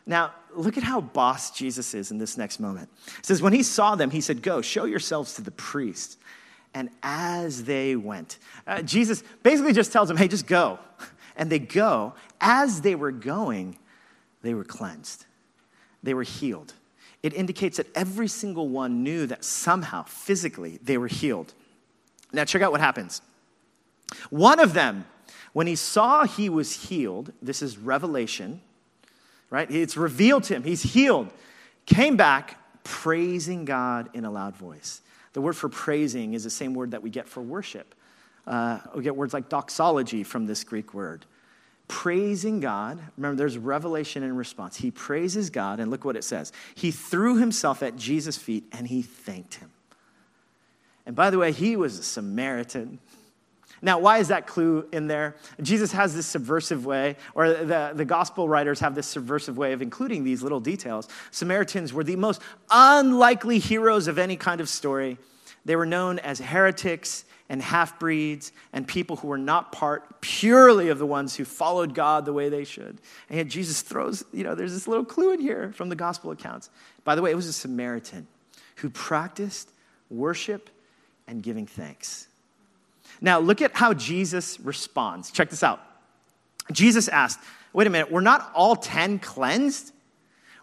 Now, 0.07 0.33
look 0.55 0.77
at 0.77 0.83
how 0.83 1.01
boss 1.01 1.51
Jesus 1.51 1.95
is 1.95 2.11
in 2.11 2.19
this 2.19 2.37
next 2.37 2.61
moment. 2.61 2.89
It 3.19 3.27
says, 3.27 3.43
When 3.43 3.53
he 3.53 3.63
saw 3.63 3.95
them, 3.95 4.11
he 4.11 4.21
said, 4.21 4.43
Go, 4.43 4.61
show 4.63 4.85
yourselves 4.85 5.35
to 5.35 5.43
the 5.43 5.51
priest. 5.51 6.19
And 6.73 6.91
as 7.03 7.65
they 7.65 7.97
went, 7.97 8.39
uh, 8.67 8.83
Jesus 8.83 9.25
basically 9.43 9.73
just 9.73 9.93
tells 9.93 10.09
them, 10.09 10.17
Hey, 10.17 10.29
just 10.29 10.47
go. 10.47 10.79
And 11.37 11.51
they 11.51 11.59
go. 11.59 12.15
As 12.41 12.83
they 12.83 12.95
were 12.95 13.13
going, 13.13 13.79
they 14.43 14.55
were 14.55 14.65
cleansed, 14.65 15.27
they 16.03 16.15
were 16.15 16.23
healed. 16.23 16.75
It 17.23 17.35
indicates 17.35 17.77
that 17.77 17.87
every 17.95 18.29
single 18.29 18.69
one 18.69 19.03
knew 19.03 19.27
that 19.27 19.45
somehow, 19.45 20.05
physically, 20.05 20.79
they 20.83 20.97
were 20.97 21.07
healed. 21.07 21.53
Now, 22.33 22.45
check 22.45 22.63
out 22.63 22.73
what 22.73 22.81
happens. 22.81 23.21
One 24.31 24.59
of 24.59 24.73
them, 24.73 25.05
when 25.53 25.67
he 25.67 25.77
saw 25.77 26.25
he 26.25 26.49
was 26.49 26.89
healed, 26.89 27.33
this 27.43 27.61
is 27.61 27.77
Revelation 27.77 28.63
right? 29.51 29.71
It's 29.71 29.97
revealed 29.97 30.45
to 30.45 30.55
him. 30.55 30.63
He's 30.63 30.83
healed. 30.83 31.29
Came 31.87 32.17
back 32.17 32.57
praising 32.85 33.65
God 33.65 34.09
in 34.15 34.25
a 34.25 34.31
loud 34.31 34.57
voice. 34.57 35.03
The 35.33 35.41
word 35.41 35.57
for 35.57 35.69
praising 35.69 36.35
is 36.35 36.45
the 36.45 36.51
same 36.51 36.75
word 36.75 36.93
that 36.93 37.03
we 37.03 37.11
get 37.11 37.29
for 37.29 37.43
worship. 37.43 37.95
Uh, 38.47 38.79
we 38.95 39.03
get 39.03 39.15
words 39.15 39.35
like 39.35 39.49
doxology 39.49 40.25
from 40.25 40.47
this 40.47 40.65
Greek 40.65 40.95
word. 40.95 41.25
Praising 41.89 42.61
God. 42.61 42.99
Remember, 43.17 43.37
there's 43.37 43.59
revelation 43.59 44.23
in 44.23 44.37
response. 44.37 44.77
He 44.77 44.91
praises 44.91 45.51
God, 45.51 45.81
and 45.81 45.91
look 45.91 46.05
what 46.05 46.17
it 46.17 46.25
says. 46.25 46.53
He 46.75 46.91
threw 46.91 47.37
himself 47.37 47.83
at 47.83 47.97
Jesus' 47.97 48.37
feet 48.37 48.65
and 48.73 48.87
he 48.87 49.03
thanked 49.03 49.55
him. 49.57 49.71
And 51.07 51.17
by 51.17 51.31
the 51.31 51.39
way, 51.39 51.53
he 51.53 51.77
was 51.77 51.99
a 51.99 52.03
Samaritan. 52.03 53.01
Now, 53.83 53.99
why 53.99 54.19
is 54.19 54.29
that 54.29 54.47
clue 54.47 54.87
in 54.93 55.07
there? 55.07 55.37
Jesus 55.63 55.93
has 55.93 56.15
this 56.15 56.27
subversive 56.27 56.85
way, 56.85 57.17
or 57.35 57.49
the, 57.49 57.93
the 57.95 58.05
gospel 58.05 58.49
writers 58.49 58.81
have 58.81 58.95
this 58.95 59.07
subversive 59.07 59.57
way 59.57 59.73
of 59.73 59.81
including 59.81 60.23
these 60.23 60.43
little 60.43 60.61
details. 60.61 61.09
Samaritans 61.31 61.93
were 61.93 62.05
the 62.05 62.17
most 62.17 62.43
unlikely 62.71 63.59
heroes 63.59 64.07
of 64.07 64.19
any 64.19 64.37
kind 64.37 64.61
of 64.61 64.69
story. 64.69 65.17
They 65.65 65.77
were 65.77 65.87
known 65.87 66.19
as 66.19 66.41
heretics 66.41 67.25
and 67.49 67.61
half 67.61 67.99
breeds 67.99 68.53
and 68.73 68.87
people 68.87 69.17
who 69.17 69.29
were 69.29 69.39
not 69.39 69.73
part 69.73 70.21
purely 70.21 70.89
of 70.89 70.99
the 70.99 71.07
ones 71.07 71.35
who 71.35 71.45
followed 71.45 71.95
God 71.95 72.25
the 72.25 72.33
way 72.33 72.49
they 72.49 72.65
should. 72.65 73.01
And 73.29 73.39
yet 73.39 73.49
Jesus 73.49 73.83
throws, 73.83 74.25
you 74.33 74.45
know, 74.45 74.55
there's 74.55 74.73
this 74.73 74.87
little 74.87 75.05
clue 75.05 75.33
in 75.33 75.41
here 75.41 75.73
from 75.75 75.89
the 75.89 75.97
gospel 75.97 76.31
accounts. 76.31 76.71
By 77.03 77.17
the 77.17 77.23
way, 77.23 77.31
it 77.31 77.37
was 77.37 77.47
a 77.47 77.53
Samaritan 77.53 78.29
who 78.77 78.89
practiced 78.89 79.71
worship 80.11 80.71
and 81.27 81.43
giving 81.43 81.67
thanks. 81.67 82.29
Now, 83.21 83.39
look 83.39 83.63
at 83.63 83.75
how 83.75 83.95
Jesus 83.95 84.59
responds. 84.61 85.31
Check 85.31 85.51
this 85.51 85.63
out. 85.63 85.81
Jesus 86.73 87.09
asked, 87.09 87.41
Wait 87.73 87.87
a 87.87 87.91
minute, 87.91 88.11
we're 88.11 88.21
not 88.21 88.51
all 88.55 88.75
10 88.75 89.21
cleansed? 89.21 89.93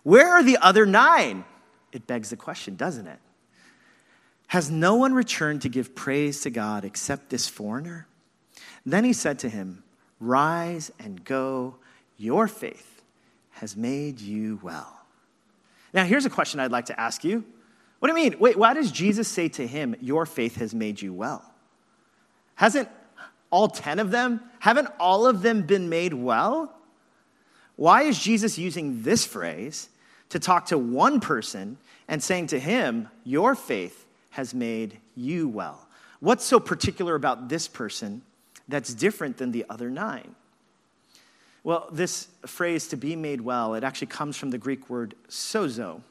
Where 0.03 0.27
are 0.27 0.43
the 0.43 0.57
other 0.57 0.85
nine? 0.85 1.45
It 1.91 2.05
begs 2.05 2.29
the 2.29 2.35
question, 2.35 2.75
doesn't 2.75 3.07
it? 3.07 3.19
Has 4.47 4.69
no 4.71 4.95
one 4.95 5.13
returned 5.13 5.61
to 5.63 5.69
give 5.69 5.95
praise 5.95 6.41
to 6.41 6.49
God 6.49 6.85
except 6.85 7.29
this 7.29 7.47
foreigner? 7.47 8.07
Then 8.85 9.03
he 9.03 9.13
said 9.13 9.39
to 9.39 9.49
him, 9.49 9.83
Rise 10.19 10.91
and 10.99 11.23
go, 11.23 11.75
your 12.17 12.47
faith 12.47 13.01
has 13.51 13.77
made 13.77 14.19
you 14.19 14.59
well. 14.63 14.93
Now, 15.93 16.03
here's 16.03 16.25
a 16.25 16.29
question 16.29 16.59
I'd 16.59 16.71
like 16.71 16.87
to 16.87 16.99
ask 16.99 17.23
you. 17.23 17.43
What 17.99 18.09
do 18.09 18.19
you 18.19 18.29
mean? 18.29 18.39
Wait, 18.39 18.57
why 18.57 18.73
does 18.73 18.91
Jesus 18.91 19.27
say 19.27 19.49
to 19.49 19.65
him, 19.65 19.95
Your 20.01 20.25
faith 20.25 20.57
has 20.57 20.73
made 20.73 21.01
you 21.01 21.13
well? 21.13 21.43
Hasn't 22.57 22.89
all 23.49 23.69
10 23.69 23.99
of 23.99 24.11
them, 24.11 24.41
haven't 24.59 24.89
all 24.99 25.25
of 25.25 25.41
them 25.41 25.61
been 25.61 25.89
made 25.89 26.13
well? 26.13 26.73
Why 27.75 28.01
is 28.01 28.19
Jesus 28.19 28.57
using 28.57 29.03
this 29.03 29.25
phrase 29.25 29.89
to 30.29 30.39
talk 30.39 30.65
to 30.67 30.77
one 30.77 31.19
person 31.19 31.77
and 32.07 32.21
saying 32.21 32.47
to 32.47 32.59
him, 32.59 33.09
Your 33.23 33.53
faith 33.55 34.05
has 34.31 34.53
made 34.53 34.97
you 35.15 35.47
well? 35.47 35.87
What's 36.19 36.43
so 36.43 36.59
particular 36.59 37.13
about 37.13 37.47
this 37.47 37.67
person 37.67 38.23
that's 38.67 38.93
different 38.93 39.37
than 39.37 39.51
the 39.51 39.65
other 39.69 39.91
nine? 39.91 40.35
Well, 41.63 41.87
this 41.91 42.27
phrase 42.47 42.87
to 42.87 42.97
be 42.97 43.15
made 43.15 43.41
well, 43.41 43.75
it 43.75 43.83
actually 43.83 44.07
comes 44.07 44.35
from 44.35 44.49
the 44.49 44.57
Greek 44.57 44.89
word 44.89 45.13
sozo. 45.29 46.01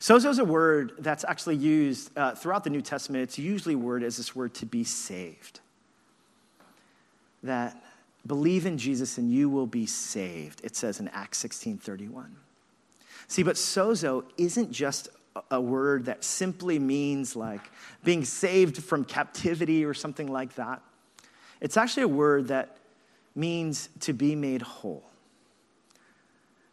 Sozo 0.00 0.30
is 0.30 0.38
a 0.38 0.44
word 0.44 0.92
that's 0.98 1.24
actually 1.24 1.56
used 1.56 2.16
uh, 2.16 2.34
throughout 2.34 2.62
the 2.62 2.70
New 2.70 2.82
Testament. 2.82 3.24
It's 3.24 3.38
usually 3.38 3.74
word 3.74 4.02
as 4.02 4.16
this 4.16 4.34
word 4.34 4.54
to 4.54 4.66
be 4.66 4.84
saved. 4.84 5.60
That 7.42 7.82
believe 8.26 8.66
in 8.66 8.78
Jesus 8.78 9.18
and 9.18 9.32
you 9.32 9.48
will 9.48 9.66
be 9.66 9.86
saved, 9.86 10.60
it 10.64 10.76
says 10.76 11.00
in 11.00 11.08
Acts 11.08 11.38
16 11.38 11.78
31. 11.78 12.36
See, 13.26 13.42
but 13.42 13.56
sozo 13.56 14.24
isn't 14.36 14.70
just 14.70 15.08
a 15.50 15.60
word 15.60 16.06
that 16.06 16.24
simply 16.24 16.78
means 16.78 17.36
like 17.36 17.70
being 18.04 18.24
saved 18.24 18.82
from 18.82 19.04
captivity 19.04 19.84
or 19.84 19.94
something 19.94 20.26
like 20.26 20.54
that. 20.54 20.80
It's 21.60 21.76
actually 21.76 22.04
a 22.04 22.08
word 22.08 22.48
that 22.48 22.78
means 23.34 23.88
to 24.00 24.12
be 24.12 24.34
made 24.34 24.62
whole. 24.62 25.04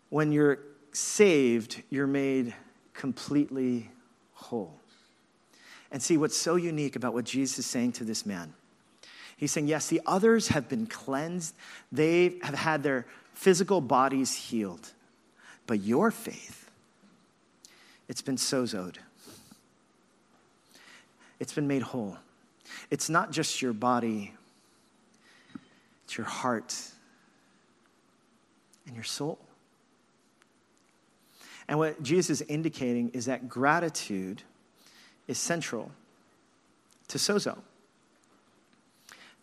When 0.09 0.31
you're 0.31 0.59
saved, 0.93 1.81
you're 1.89 2.07
made 2.07 2.53
completely 2.95 3.89
whole. 4.34 4.73
And 5.91 6.01
see 6.01 6.17
what's 6.17 6.38
so 6.38 6.55
unique 6.55 6.95
about 6.95 7.13
what 7.13 7.25
Jesus 7.25 7.60
is 7.60 7.65
saying 7.65 7.93
to 7.93 8.03
this 8.03 8.25
man. 8.25 8.53
He's 9.38 9.51
saying, 9.51 9.67
yes, 9.67 9.88
the 9.88 10.01
others 10.05 10.47
have 10.49 10.69
been 10.69 10.88
cleansed, 10.88 11.55
they 11.91 12.38
have 12.41 12.55
had 12.55 12.84
their 12.84 13.05
physical 13.34 13.81
bodies 13.81 14.34
healed, 14.34 14.91
but 15.67 15.81
your 15.81 16.10
faith, 16.10 16.69
it's 18.08 18.21
been 18.21 18.38
sozoed. 18.38 18.95
It's 21.38 21.53
been 21.53 21.67
made 21.67 21.81
whole. 21.81 22.17
It's 22.89 23.10
not 23.10 23.31
just 23.31 23.62
your 23.62 23.73
body, 23.73 24.34
it's 26.05 26.17
your 26.17 26.27
heart 26.27 26.73
and 28.88 28.95
your 28.95 29.03
soul. 29.03 29.38
And 31.67 31.80
what 31.80 32.01
Jesus 32.04 32.41
is 32.41 32.47
indicating 32.47 33.10
is 33.10 33.25
that 33.25 33.49
gratitude 33.49 34.43
is 35.28 35.38
central 35.38 35.91
to 37.08 37.17
sozo, 37.17 37.58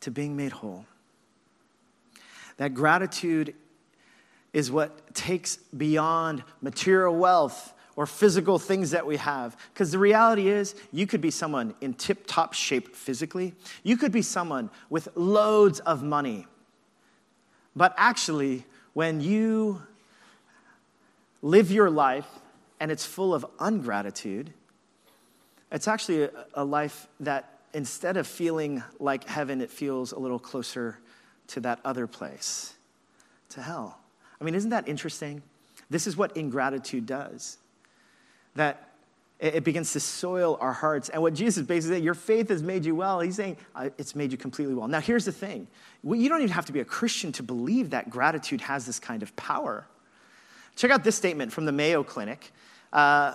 to 0.01 0.11
being 0.11 0.37
made 0.37 0.53
whole. 0.53 0.85
That 2.59 2.75
gratitude 2.75 3.55
is 4.53 4.71
what 4.71 5.15
takes 5.15 5.57
beyond 5.57 6.45
material 6.61 7.15
wealth 7.15 7.73
or 7.97 8.07
physical 8.07 8.59
things 8.59 8.91
that 8.91 9.07
we 9.07 9.17
have. 9.17 9.57
Because 9.73 9.91
the 9.91 9.99
reality 9.99 10.49
is, 10.49 10.75
you 10.93 11.07
could 11.07 11.21
be 11.21 11.31
someone 11.31 11.75
in 11.81 11.95
tip 11.95 12.25
top 12.27 12.55
shape 12.55 12.95
physically, 12.95 13.55
you 13.83 13.97
could 13.97 14.13
be 14.13 14.23
someone 14.23 14.71
with 14.91 15.09
loads 15.15 15.81
of 15.81 16.03
money. 16.03 16.47
But 17.75 17.95
actually, 17.97 18.65
when 18.93 19.21
you 19.21 19.83
live 21.43 21.71
your 21.71 21.91
life 21.91 22.29
and 22.81 22.91
it's 22.91 23.05
full 23.05 23.35
of 23.35 23.45
ungratitude, 23.59 24.53
it's 25.71 25.89
actually 25.89 26.25
a, 26.25 26.31
a, 26.55 26.65
life 26.65 27.07
that 27.21 27.61
instead 27.75 28.17
of 28.17 28.27
feeling 28.27 28.83
like 28.99 29.29
heaven, 29.29 29.61
it 29.61 29.71
feels 29.71 30.13
a 30.13 30.19
little 30.19 30.39
closer 30.39 30.99
to 31.49 31.61
that 31.61 31.81
other 31.85 32.07
place, 32.07 32.75
to 33.51 33.63
hell. 33.63 33.99
I 34.41 34.45
mean, 34.45 34.55
isn't 34.55 34.71
that 34.71 34.89
interesting? 34.89 35.43
This 35.91 36.07
is 36.07 36.17
what 36.17 36.37
ingratitude 36.37 37.07
does. 37.07 37.59
That 38.55 38.89
it 39.43 39.65
begins 39.65 39.93
to 39.95 40.01
soil 40.01 40.57
our 40.61 40.73
hearts. 40.73 41.09
And 41.09 41.21
what 41.21 41.35
Jesus 41.35 41.67
basically 41.67 41.97
said, 41.97 42.05
your 42.05 42.15
faith 42.15 42.49
has 42.49 42.63
made 42.63 42.85
you 42.85 42.95
well. 42.95 43.19
He's 43.19 43.35
saying 43.35 43.57
it's 43.99 44.15
made 44.15 44.31
you 44.31 44.39
completely 44.39 44.75
well. 44.75 44.87
Now, 44.87 45.01
here's 45.01 45.25
the 45.25 45.33
thing 45.33 45.67
you 46.05 46.29
don't 46.29 46.41
even 46.41 46.53
have 46.53 46.67
to 46.67 46.73
be 46.73 46.81
a 46.81 46.85
Christian 46.85 47.33
to 47.33 47.43
believe 47.43 47.91
that 47.91 48.09
gratitude 48.09 48.61
has 48.61 48.87
this 48.87 49.01
kind 49.01 49.23
of 49.23 49.35
power. 49.35 49.87
Check 50.77 50.91
out 50.91 51.05
this 51.05 51.17
statement 51.17 51.53
from 51.53 51.65
the 51.65 51.73
Mayo 51.73 52.03
Clinic. 52.03 52.53
Uh, 52.93 53.35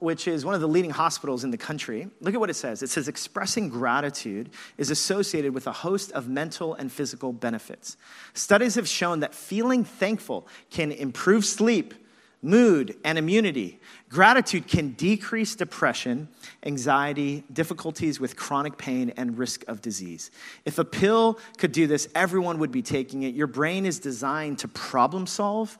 which 0.00 0.28
is 0.28 0.44
one 0.44 0.54
of 0.54 0.60
the 0.60 0.68
leading 0.68 0.90
hospitals 0.90 1.44
in 1.44 1.50
the 1.50 1.56
country, 1.56 2.08
look 2.20 2.34
at 2.34 2.40
what 2.40 2.50
it 2.50 2.54
says. 2.54 2.82
It 2.82 2.90
says 2.90 3.08
expressing 3.08 3.68
gratitude 3.68 4.50
is 4.76 4.90
associated 4.90 5.54
with 5.54 5.66
a 5.66 5.72
host 5.72 6.12
of 6.12 6.28
mental 6.28 6.74
and 6.74 6.90
physical 6.90 7.32
benefits. 7.32 7.96
Studies 8.34 8.76
have 8.76 8.88
shown 8.88 9.20
that 9.20 9.34
feeling 9.34 9.84
thankful 9.84 10.46
can 10.70 10.92
improve 10.92 11.44
sleep, 11.44 11.94
mood, 12.42 12.96
and 13.04 13.18
immunity. 13.18 13.80
Gratitude 14.08 14.68
can 14.68 14.90
decrease 14.90 15.56
depression, 15.56 16.28
anxiety, 16.62 17.42
difficulties 17.52 18.20
with 18.20 18.36
chronic 18.36 18.78
pain, 18.78 19.12
and 19.16 19.36
risk 19.36 19.64
of 19.66 19.82
disease. 19.82 20.30
If 20.64 20.78
a 20.78 20.84
pill 20.84 21.40
could 21.56 21.72
do 21.72 21.88
this, 21.88 22.08
everyone 22.14 22.58
would 22.60 22.70
be 22.70 22.82
taking 22.82 23.24
it. 23.24 23.34
Your 23.34 23.48
brain 23.48 23.84
is 23.84 23.98
designed 23.98 24.60
to 24.60 24.68
problem 24.68 25.26
solve 25.26 25.76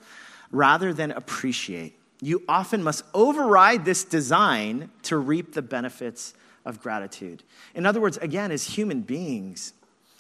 rather 0.51 0.93
than 0.93 1.11
appreciate 1.11 1.99
you 2.21 2.43
often 2.49 2.83
must 2.83 3.05
override 3.15 3.85
this 3.85 4.05
design 4.05 4.91
to 5.03 5.17
reap 5.17 5.53
the 5.53 5.63
benefits 5.63 6.35
of 6.65 6.83
gratitude. 6.83 7.43
In 7.75 7.87
other 7.87 8.01
words, 8.01 8.17
again, 8.19 8.51
as 8.51 8.65
human 8.65 9.03
beings, 9.03 9.73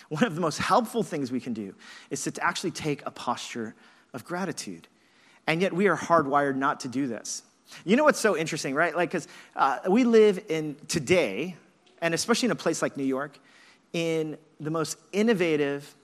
one 0.08 0.24
of 0.24 0.34
the 0.34 0.40
most 0.40 0.58
helpful 0.58 1.02
things 1.02 1.32
we 1.32 1.40
can 1.40 1.52
do 1.52 1.74
is 2.10 2.22
to 2.24 2.32
actually 2.42 2.70
take 2.70 3.04
a 3.04 3.10
posture 3.10 3.74
of 4.14 4.24
gratitude. 4.24 4.86
And 5.46 5.60
yet 5.60 5.72
we 5.72 5.88
are 5.88 5.96
hardwired 5.96 6.56
not 6.56 6.80
to 6.80 6.88
do 6.88 7.06
this. 7.06 7.42
You 7.84 7.96
know 7.96 8.04
what's 8.04 8.20
so 8.20 8.36
interesting, 8.36 8.74
right? 8.74 8.96
Like, 8.96 9.10
because 9.10 9.28
uh, 9.54 9.80
we 9.88 10.04
live 10.04 10.42
in 10.48 10.76
today, 10.88 11.56
and 12.00 12.14
especially 12.14 12.46
in 12.46 12.52
a 12.52 12.56
place 12.56 12.80
like 12.80 12.96
New 12.96 13.04
York, 13.04 13.38
in 13.92 14.38
the 14.60 14.70
most 14.70 14.98
innovative, 15.12 15.94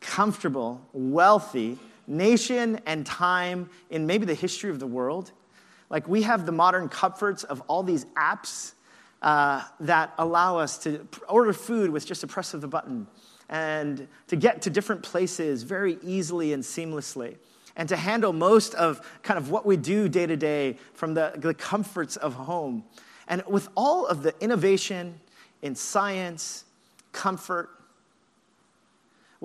comfortable, 0.00 0.80
wealthy, 0.92 1.78
nation 2.06 2.80
and 2.86 3.04
time 3.04 3.68
in 3.90 4.06
maybe 4.06 4.26
the 4.26 4.34
history 4.34 4.70
of 4.70 4.78
the 4.78 4.86
world. 4.86 5.32
Like 5.90 6.08
we 6.08 6.22
have 6.22 6.46
the 6.46 6.52
modern 6.52 6.88
comforts 6.88 7.44
of 7.44 7.62
all 7.68 7.82
these 7.82 8.04
apps 8.16 8.72
uh, 9.22 9.62
that 9.80 10.12
allow 10.18 10.58
us 10.58 10.78
to 10.78 11.06
order 11.28 11.52
food 11.52 11.90
with 11.90 12.06
just 12.06 12.22
a 12.22 12.26
press 12.26 12.54
of 12.54 12.60
the 12.60 12.68
button 12.68 13.06
and 13.48 14.08
to 14.26 14.36
get 14.36 14.62
to 14.62 14.70
different 14.70 15.02
places 15.02 15.62
very 15.62 15.98
easily 16.02 16.52
and 16.52 16.62
seamlessly 16.62 17.36
and 17.76 17.88
to 17.88 17.96
handle 17.96 18.32
most 18.32 18.74
of 18.74 19.00
kind 19.22 19.38
of 19.38 19.50
what 19.50 19.66
we 19.66 19.76
do 19.76 20.08
day 20.08 20.26
to 20.26 20.36
day 20.36 20.78
from 20.94 21.14
the, 21.14 21.32
the 21.36 21.54
comforts 21.54 22.16
of 22.16 22.34
home. 22.34 22.84
And 23.28 23.42
with 23.46 23.68
all 23.76 24.06
of 24.06 24.22
the 24.22 24.34
innovation 24.40 25.20
in 25.62 25.74
science, 25.74 26.64
comfort, 27.12 27.70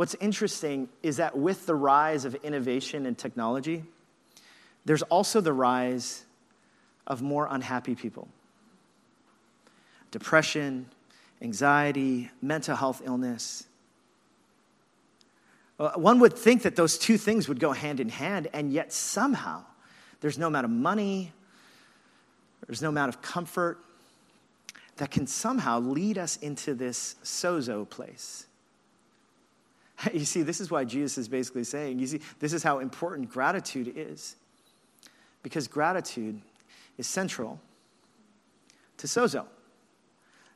What's 0.02 0.16
interesting 0.16 0.90
is 1.04 1.18
that 1.18 1.38
with 1.38 1.68
the 1.68 1.76
rise 1.76 2.26
of 2.26 2.34
innovation 2.34 3.06
and 3.06 3.16
technology, 3.16 3.84
there's 4.84 5.04
also 5.04 5.42
the 5.42 5.54
rise 5.54 6.26
of 7.06 7.22
more 7.22 7.48
unhappy 7.48 7.94
people. 7.94 8.28
Depression, 10.10 10.88
anxiety, 11.40 12.32
mental 12.42 12.76
health 12.76 13.04
illness. 13.06 13.68
Uh, 15.80 15.92
one 15.92 16.20
would 16.20 16.34
think 16.34 16.64
that 16.64 16.76
those 16.76 16.98
two 16.98 17.20
things 17.20 17.48
would 17.48 17.60
go 17.60 17.72
hand 17.72 18.00
in 18.00 18.10
hand, 18.10 18.48
and 18.54 18.74
yet 18.74 18.92
somehow 18.92 19.64
there's 20.20 20.40
no 20.40 20.48
amount 20.48 20.66
of 20.66 20.72
money, 20.72 21.32
there's 22.66 22.82
no 22.82 22.90
amount 22.90 23.10
of 23.10 23.22
comfort 23.22 23.78
that 24.96 25.12
can 25.12 25.28
somehow 25.28 25.80
lead 25.80 26.18
us 26.18 26.38
into 26.38 26.74
this 26.74 27.18
sozo 27.24 27.88
place 27.88 28.48
You 30.14 30.26
see, 30.26 30.42
this 30.42 30.60
is 30.60 30.72
why 30.72 30.84
Jesus 30.84 31.18
is 31.18 31.28
basically 31.28 31.64
saying, 31.64 32.00
you 32.00 32.08
see, 32.08 32.22
this 32.40 32.54
is 32.54 32.64
how 32.64 32.80
important 32.80 33.30
gratitude 33.30 33.94
is. 33.96 34.36
Because 35.44 35.68
gratitude 35.68 36.42
is 36.98 37.08
central 37.08 37.60
to 38.98 39.08
sozo, 39.08 39.46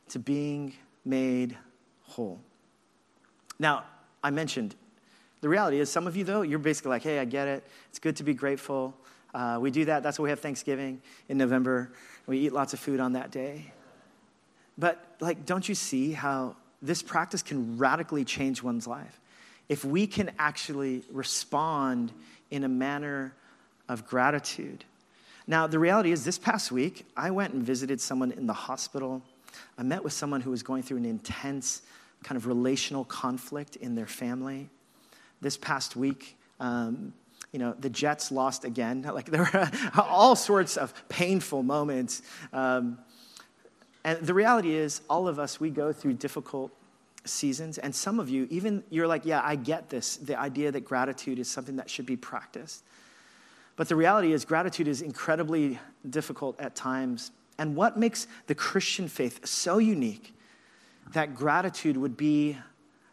to 0.08 0.18
being 0.18 0.74
made 1.04 1.56
whole. 2.02 2.40
Now, 3.58 3.84
I 4.22 4.30
mentioned 4.30 4.74
the 5.40 5.48
reality 5.48 5.80
is, 5.80 5.90
some 5.90 6.06
of 6.06 6.16
you, 6.16 6.24
though, 6.24 6.42
you're 6.42 6.58
basically 6.58 6.90
like, 6.90 7.02
hey, 7.02 7.18
I 7.18 7.24
get 7.24 7.46
it. 7.46 7.64
It's 7.90 7.98
good 7.98 8.16
to 8.16 8.24
be 8.24 8.34
grateful. 8.34 8.94
Uh, 9.34 9.58
we 9.60 9.70
do 9.70 9.84
that. 9.84 10.02
That's 10.02 10.18
why 10.18 10.24
we 10.24 10.30
have 10.30 10.40
Thanksgiving 10.40 11.00
in 11.28 11.36
November. 11.36 11.92
We 12.26 12.38
eat 12.38 12.52
lots 12.52 12.72
of 12.72 12.80
food 12.80 13.00
on 13.00 13.12
that 13.12 13.30
day. 13.30 13.72
But, 14.78 15.16
like, 15.20 15.44
don't 15.44 15.68
you 15.68 15.74
see 15.74 16.12
how 16.12 16.56
this 16.80 17.02
practice 17.02 17.42
can 17.42 17.76
radically 17.76 18.24
change 18.24 18.62
one's 18.62 18.86
life? 18.86 19.20
If 19.68 19.84
we 19.84 20.06
can 20.06 20.30
actually 20.38 21.02
respond 21.10 22.12
in 22.50 22.64
a 22.64 22.68
manner 22.68 23.34
of 23.88 24.06
gratitude. 24.06 24.84
Now, 25.46 25.66
the 25.66 25.78
reality 25.78 26.10
is, 26.10 26.24
this 26.24 26.38
past 26.38 26.72
week, 26.72 27.06
I 27.16 27.30
went 27.30 27.54
and 27.54 27.62
visited 27.62 28.00
someone 28.00 28.32
in 28.32 28.46
the 28.46 28.52
hospital. 28.52 29.22
I 29.78 29.82
met 29.82 30.02
with 30.02 30.12
someone 30.12 30.40
who 30.40 30.50
was 30.50 30.62
going 30.62 30.82
through 30.82 30.98
an 30.98 31.04
intense 31.04 31.82
kind 32.24 32.36
of 32.36 32.46
relational 32.46 33.04
conflict 33.04 33.76
in 33.76 33.94
their 33.94 34.06
family. 34.06 34.68
This 35.40 35.56
past 35.56 35.94
week, 35.94 36.36
um, 36.58 37.12
you 37.52 37.58
know, 37.58 37.74
the 37.78 37.90
Jets 37.90 38.32
lost 38.32 38.64
again. 38.64 39.02
Like 39.14 39.26
there 39.26 39.48
were 39.52 39.70
all 40.02 40.34
sorts 40.34 40.76
of 40.76 40.92
painful 41.08 41.62
moments. 41.62 42.22
Um, 42.52 42.98
and 44.04 44.18
the 44.20 44.34
reality 44.34 44.74
is, 44.74 45.00
all 45.08 45.28
of 45.28 45.38
us, 45.38 45.60
we 45.60 45.70
go 45.70 45.92
through 45.92 46.14
difficult 46.14 46.72
seasons. 47.26 47.78
And 47.78 47.94
some 47.94 48.20
of 48.20 48.28
you, 48.28 48.46
even 48.50 48.82
you're 48.90 49.06
like, 49.06 49.24
yeah, 49.24 49.40
I 49.44 49.56
get 49.56 49.88
this 49.88 50.16
the 50.16 50.38
idea 50.38 50.72
that 50.72 50.84
gratitude 50.84 51.38
is 51.38 51.50
something 51.50 51.76
that 51.76 51.90
should 51.90 52.06
be 52.06 52.16
practiced. 52.16 52.84
But 53.76 53.88
the 53.88 53.96
reality 53.96 54.32
is, 54.32 54.44
gratitude 54.44 54.88
is 54.88 55.02
incredibly 55.02 55.78
difficult 56.08 56.58
at 56.58 56.74
times. 56.74 57.30
And 57.58 57.76
what 57.76 57.98
makes 57.98 58.26
the 58.46 58.54
Christian 58.54 59.08
faith 59.08 59.46
so 59.46 59.78
unique 59.78 60.34
that 61.12 61.34
gratitude 61.34 61.96
would 61.96 62.16
be 62.16 62.56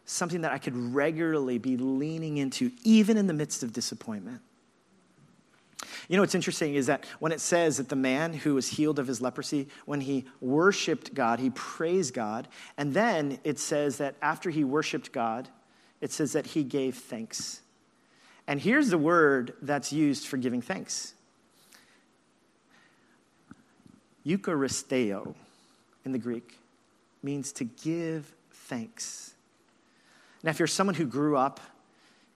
something 0.06 0.40
that 0.40 0.52
I 0.52 0.58
could 0.58 0.76
regularly 0.76 1.58
be 1.58 1.76
leaning 1.76 2.38
into, 2.38 2.70
even 2.82 3.16
in 3.16 3.26
the 3.26 3.34
midst 3.34 3.62
of 3.62 3.72
disappointment? 3.72 4.40
You 6.08 6.16
know 6.16 6.22
what's 6.22 6.34
interesting 6.34 6.74
is 6.74 6.86
that 6.86 7.04
when 7.18 7.32
it 7.32 7.40
says 7.40 7.76
that 7.76 7.88
the 7.88 7.96
man 7.96 8.32
who 8.32 8.54
was 8.54 8.68
healed 8.68 8.98
of 8.98 9.06
his 9.06 9.20
leprosy, 9.20 9.68
when 9.86 10.00
he 10.00 10.24
worshiped 10.40 11.14
God, 11.14 11.40
he 11.40 11.50
praised 11.50 12.14
God, 12.14 12.48
and 12.76 12.94
then 12.94 13.38
it 13.44 13.58
says 13.58 13.98
that 13.98 14.16
after 14.22 14.50
he 14.50 14.64
worshiped 14.64 15.12
God, 15.12 15.48
it 16.00 16.12
says 16.12 16.32
that 16.32 16.46
he 16.46 16.64
gave 16.64 16.96
thanks. 16.96 17.60
And 18.46 18.60
here's 18.60 18.90
the 18.90 18.98
word 18.98 19.54
that's 19.62 19.92
used 19.92 20.26
for 20.26 20.36
giving 20.36 20.60
thanks 20.60 21.14
Eucharisteo 24.26 25.34
in 26.04 26.12
the 26.12 26.18
Greek 26.18 26.58
means 27.22 27.52
to 27.52 27.64
give 27.64 28.32
thanks. 28.50 29.34
Now, 30.42 30.50
if 30.50 30.58
you're 30.58 30.68
someone 30.68 30.94
who 30.94 31.06
grew 31.06 31.36
up 31.36 31.60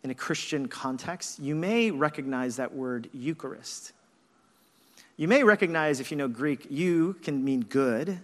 in 0.02 0.11
a 0.11 0.14
Christian 0.14 0.68
context, 0.68 1.38
you 1.40 1.54
may 1.54 1.90
recognize 1.90 2.56
that 2.56 2.72
word 2.72 3.08
Eucharist. 3.12 3.92
You 5.16 5.26
may 5.26 5.42
recognize, 5.42 5.98
if 5.98 6.11
you 6.11 6.16
know 6.16 6.28
Greek, 6.28 6.66
you 6.70 7.14
can 7.22 7.44
mean 7.44 7.62
good, 7.62 8.20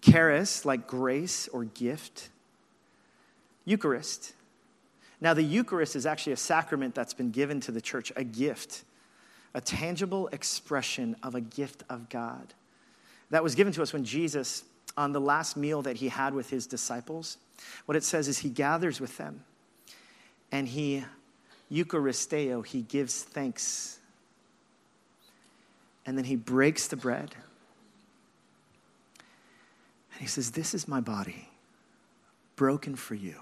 charis, 0.00 0.64
like 0.64 0.86
grace 0.86 1.48
or 1.48 1.64
gift. 1.64 2.30
Eucharist. 3.64 4.34
Now, 5.20 5.32
the 5.32 5.42
Eucharist 5.42 5.94
is 5.96 6.04
actually 6.04 6.32
a 6.32 6.36
sacrament 6.36 6.94
that's 6.94 7.14
been 7.14 7.30
given 7.30 7.60
to 7.60 7.72
the 7.72 7.80
church, 7.80 8.12
a 8.16 8.24
gift, 8.24 8.82
a 9.54 9.60
tangible 9.60 10.26
expression 10.28 11.16
of 11.22 11.36
a 11.36 11.40
gift 11.40 11.84
of 11.88 12.08
God. 12.08 12.52
That 13.30 13.42
was 13.42 13.54
given 13.54 13.72
to 13.74 13.82
us 13.82 13.92
when 13.92 14.04
Jesus, 14.04 14.64
on 14.96 15.12
the 15.12 15.20
last 15.20 15.56
meal 15.56 15.82
that 15.82 15.96
he 15.96 16.08
had 16.08 16.34
with 16.34 16.50
his 16.50 16.66
disciples, 16.66 17.38
what 17.86 17.96
it 17.96 18.02
says 18.02 18.26
is 18.26 18.38
he 18.38 18.50
gathers 18.50 19.00
with 19.00 19.16
them 19.16 19.44
and 20.54 20.68
he, 20.68 21.04
Eucharisteo, 21.68 22.64
he 22.64 22.82
gives 22.82 23.24
thanks. 23.24 23.98
And 26.06 26.16
then 26.16 26.24
he 26.24 26.36
breaks 26.36 26.86
the 26.86 26.94
bread. 26.94 27.34
And 30.12 30.20
he 30.20 30.28
says, 30.28 30.52
This 30.52 30.72
is 30.72 30.86
my 30.86 31.00
body, 31.00 31.48
broken 32.54 32.94
for 32.94 33.16
you. 33.16 33.34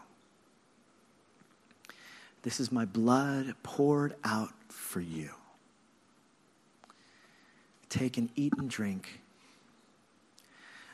This 2.44 2.58
is 2.58 2.72
my 2.72 2.86
blood 2.86 3.56
poured 3.62 4.14
out 4.24 4.54
for 4.70 5.02
you. 5.02 5.28
Take 7.90 8.16
and 8.16 8.30
eat 8.36 8.54
and 8.56 8.70
drink 8.70 9.20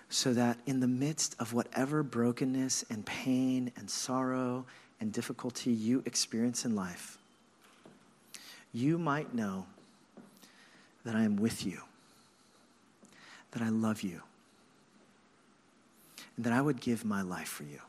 so 0.09 0.33
that 0.33 0.59
in 0.67 0.81
the 0.81 0.89
midst 0.89 1.37
of 1.39 1.53
whatever 1.53 2.03
brokenness 2.03 2.85
and 2.91 3.07
pain 3.07 3.71
and 3.77 3.89
sorrow 3.89 4.67
and 5.01 5.13
difficulty 5.13 5.71
you 5.71 6.03
experience 6.07 6.65
in 6.65 6.75
life, 6.75 7.19
you 8.73 8.99
might 8.99 9.35
know 9.35 9.67
that 11.05 11.15
I 11.15 11.23
am 11.23 11.37
with 11.37 11.65
you, 11.65 11.81
that 13.53 13.63
I 13.63 13.69
love 13.69 14.03
you, 14.03 14.23
and 16.37 16.45
that 16.45 16.53
I 16.53 16.61
would 16.61 16.81
give 16.81 17.05
my 17.05 17.23
life 17.23 17.49
for 17.49 17.65
you. 17.65 17.81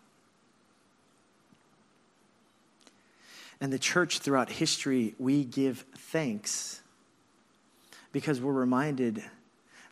And 3.62 3.74
the 3.74 3.80
church 3.80 4.20
throughout 4.20 4.50
history, 4.50 5.16
we 5.20 5.44
give 5.44 5.86
thanks 5.98 6.82
because 8.12 8.40
we're 8.40 8.54
reminded 8.54 9.24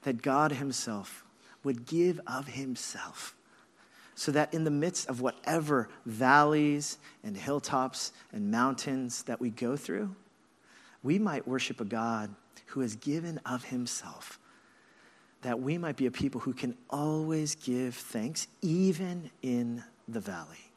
that 0.04 0.22
God 0.22 0.54
Himself 0.54 1.26
would 1.64 1.86
give 1.86 2.22
of 2.26 2.48
Himself 2.48 3.36
so 4.18 4.32
that 4.32 4.52
in 4.52 4.64
the 4.64 4.72
midst 4.72 5.08
of 5.10 5.22
whatever 5.22 5.88
valleys 6.08 6.98
and 7.24 7.38
hilltops 7.38 8.12
and 8.34 8.50
mountains 8.50 9.22
that 9.24 9.40
we 9.40 9.52
go 9.52 9.78
through, 9.78 10.16
we 11.04 11.20
might 11.20 11.48
worship 11.48 11.80
a 11.80 11.86
God 11.86 12.34
who 12.66 12.80
has 12.80 12.96
given 12.96 13.40
of 13.46 13.66
himself, 13.66 14.40
that 15.44 15.60
we 15.60 15.78
might 15.78 15.98
be 15.98 16.08
a 16.08 16.12
people 16.12 16.42
who 16.42 16.52
can 16.52 16.76
always 16.90 17.54
give 17.54 17.94
thanks, 17.94 18.48
even 18.64 19.30
in 19.44 19.84
the 20.08 20.20
valley. 20.20 20.72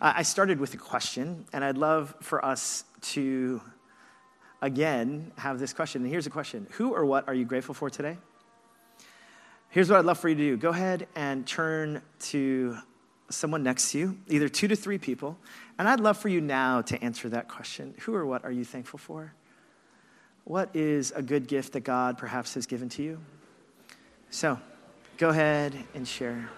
I 0.00 0.22
started 0.22 0.58
with 0.58 0.72
a 0.72 0.78
question, 0.78 1.44
and 1.52 1.62
I'd 1.62 1.76
love 1.76 2.14
for 2.22 2.42
us 2.42 2.84
to 3.02 3.60
again 4.62 5.30
have 5.36 5.58
this 5.58 5.74
question. 5.74 6.00
And 6.00 6.10
here's 6.10 6.26
a 6.26 6.30
question 6.30 6.66
Who 6.72 6.94
or 6.94 7.04
what 7.04 7.28
are 7.28 7.34
you 7.34 7.44
grateful 7.44 7.74
for 7.74 7.90
today? 7.90 8.16
Here's 9.72 9.88
what 9.88 9.98
I'd 9.98 10.04
love 10.04 10.18
for 10.18 10.28
you 10.28 10.34
to 10.34 10.42
do 10.42 10.56
go 10.58 10.68
ahead 10.68 11.08
and 11.16 11.46
turn 11.46 12.02
to 12.20 12.76
someone 13.30 13.62
next 13.62 13.92
to 13.92 13.98
you, 13.98 14.18
either 14.28 14.46
two 14.46 14.68
to 14.68 14.76
three 14.76 14.98
people, 14.98 15.38
and 15.78 15.88
I'd 15.88 15.98
love 15.98 16.18
for 16.18 16.28
you 16.28 16.42
now 16.42 16.82
to 16.82 17.02
answer 17.02 17.30
that 17.30 17.48
question. 17.48 17.94
Who 18.00 18.14
or 18.14 18.26
what 18.26 18.44
are 18.44 18.52
you 18.52 18.66
thankful 18.66 18.98
for? 18.98 19.32
What 20.44 20.76
is 20.76 21.14
a 21.16 21.22
good 21.22 21.48
gift 21.48 21.72
that 21.72 21.84
God 21.84 22.18
perhaps 22.18 22.52
has 22.52 22.66
given 22.66 22.90
to 22.90 23.02
you? 23.02 23.18
So 24.28 24.60
go 25.16 25.30
ahead 25.30 25.72
and 25.94 26.06
share. 26.06 26.50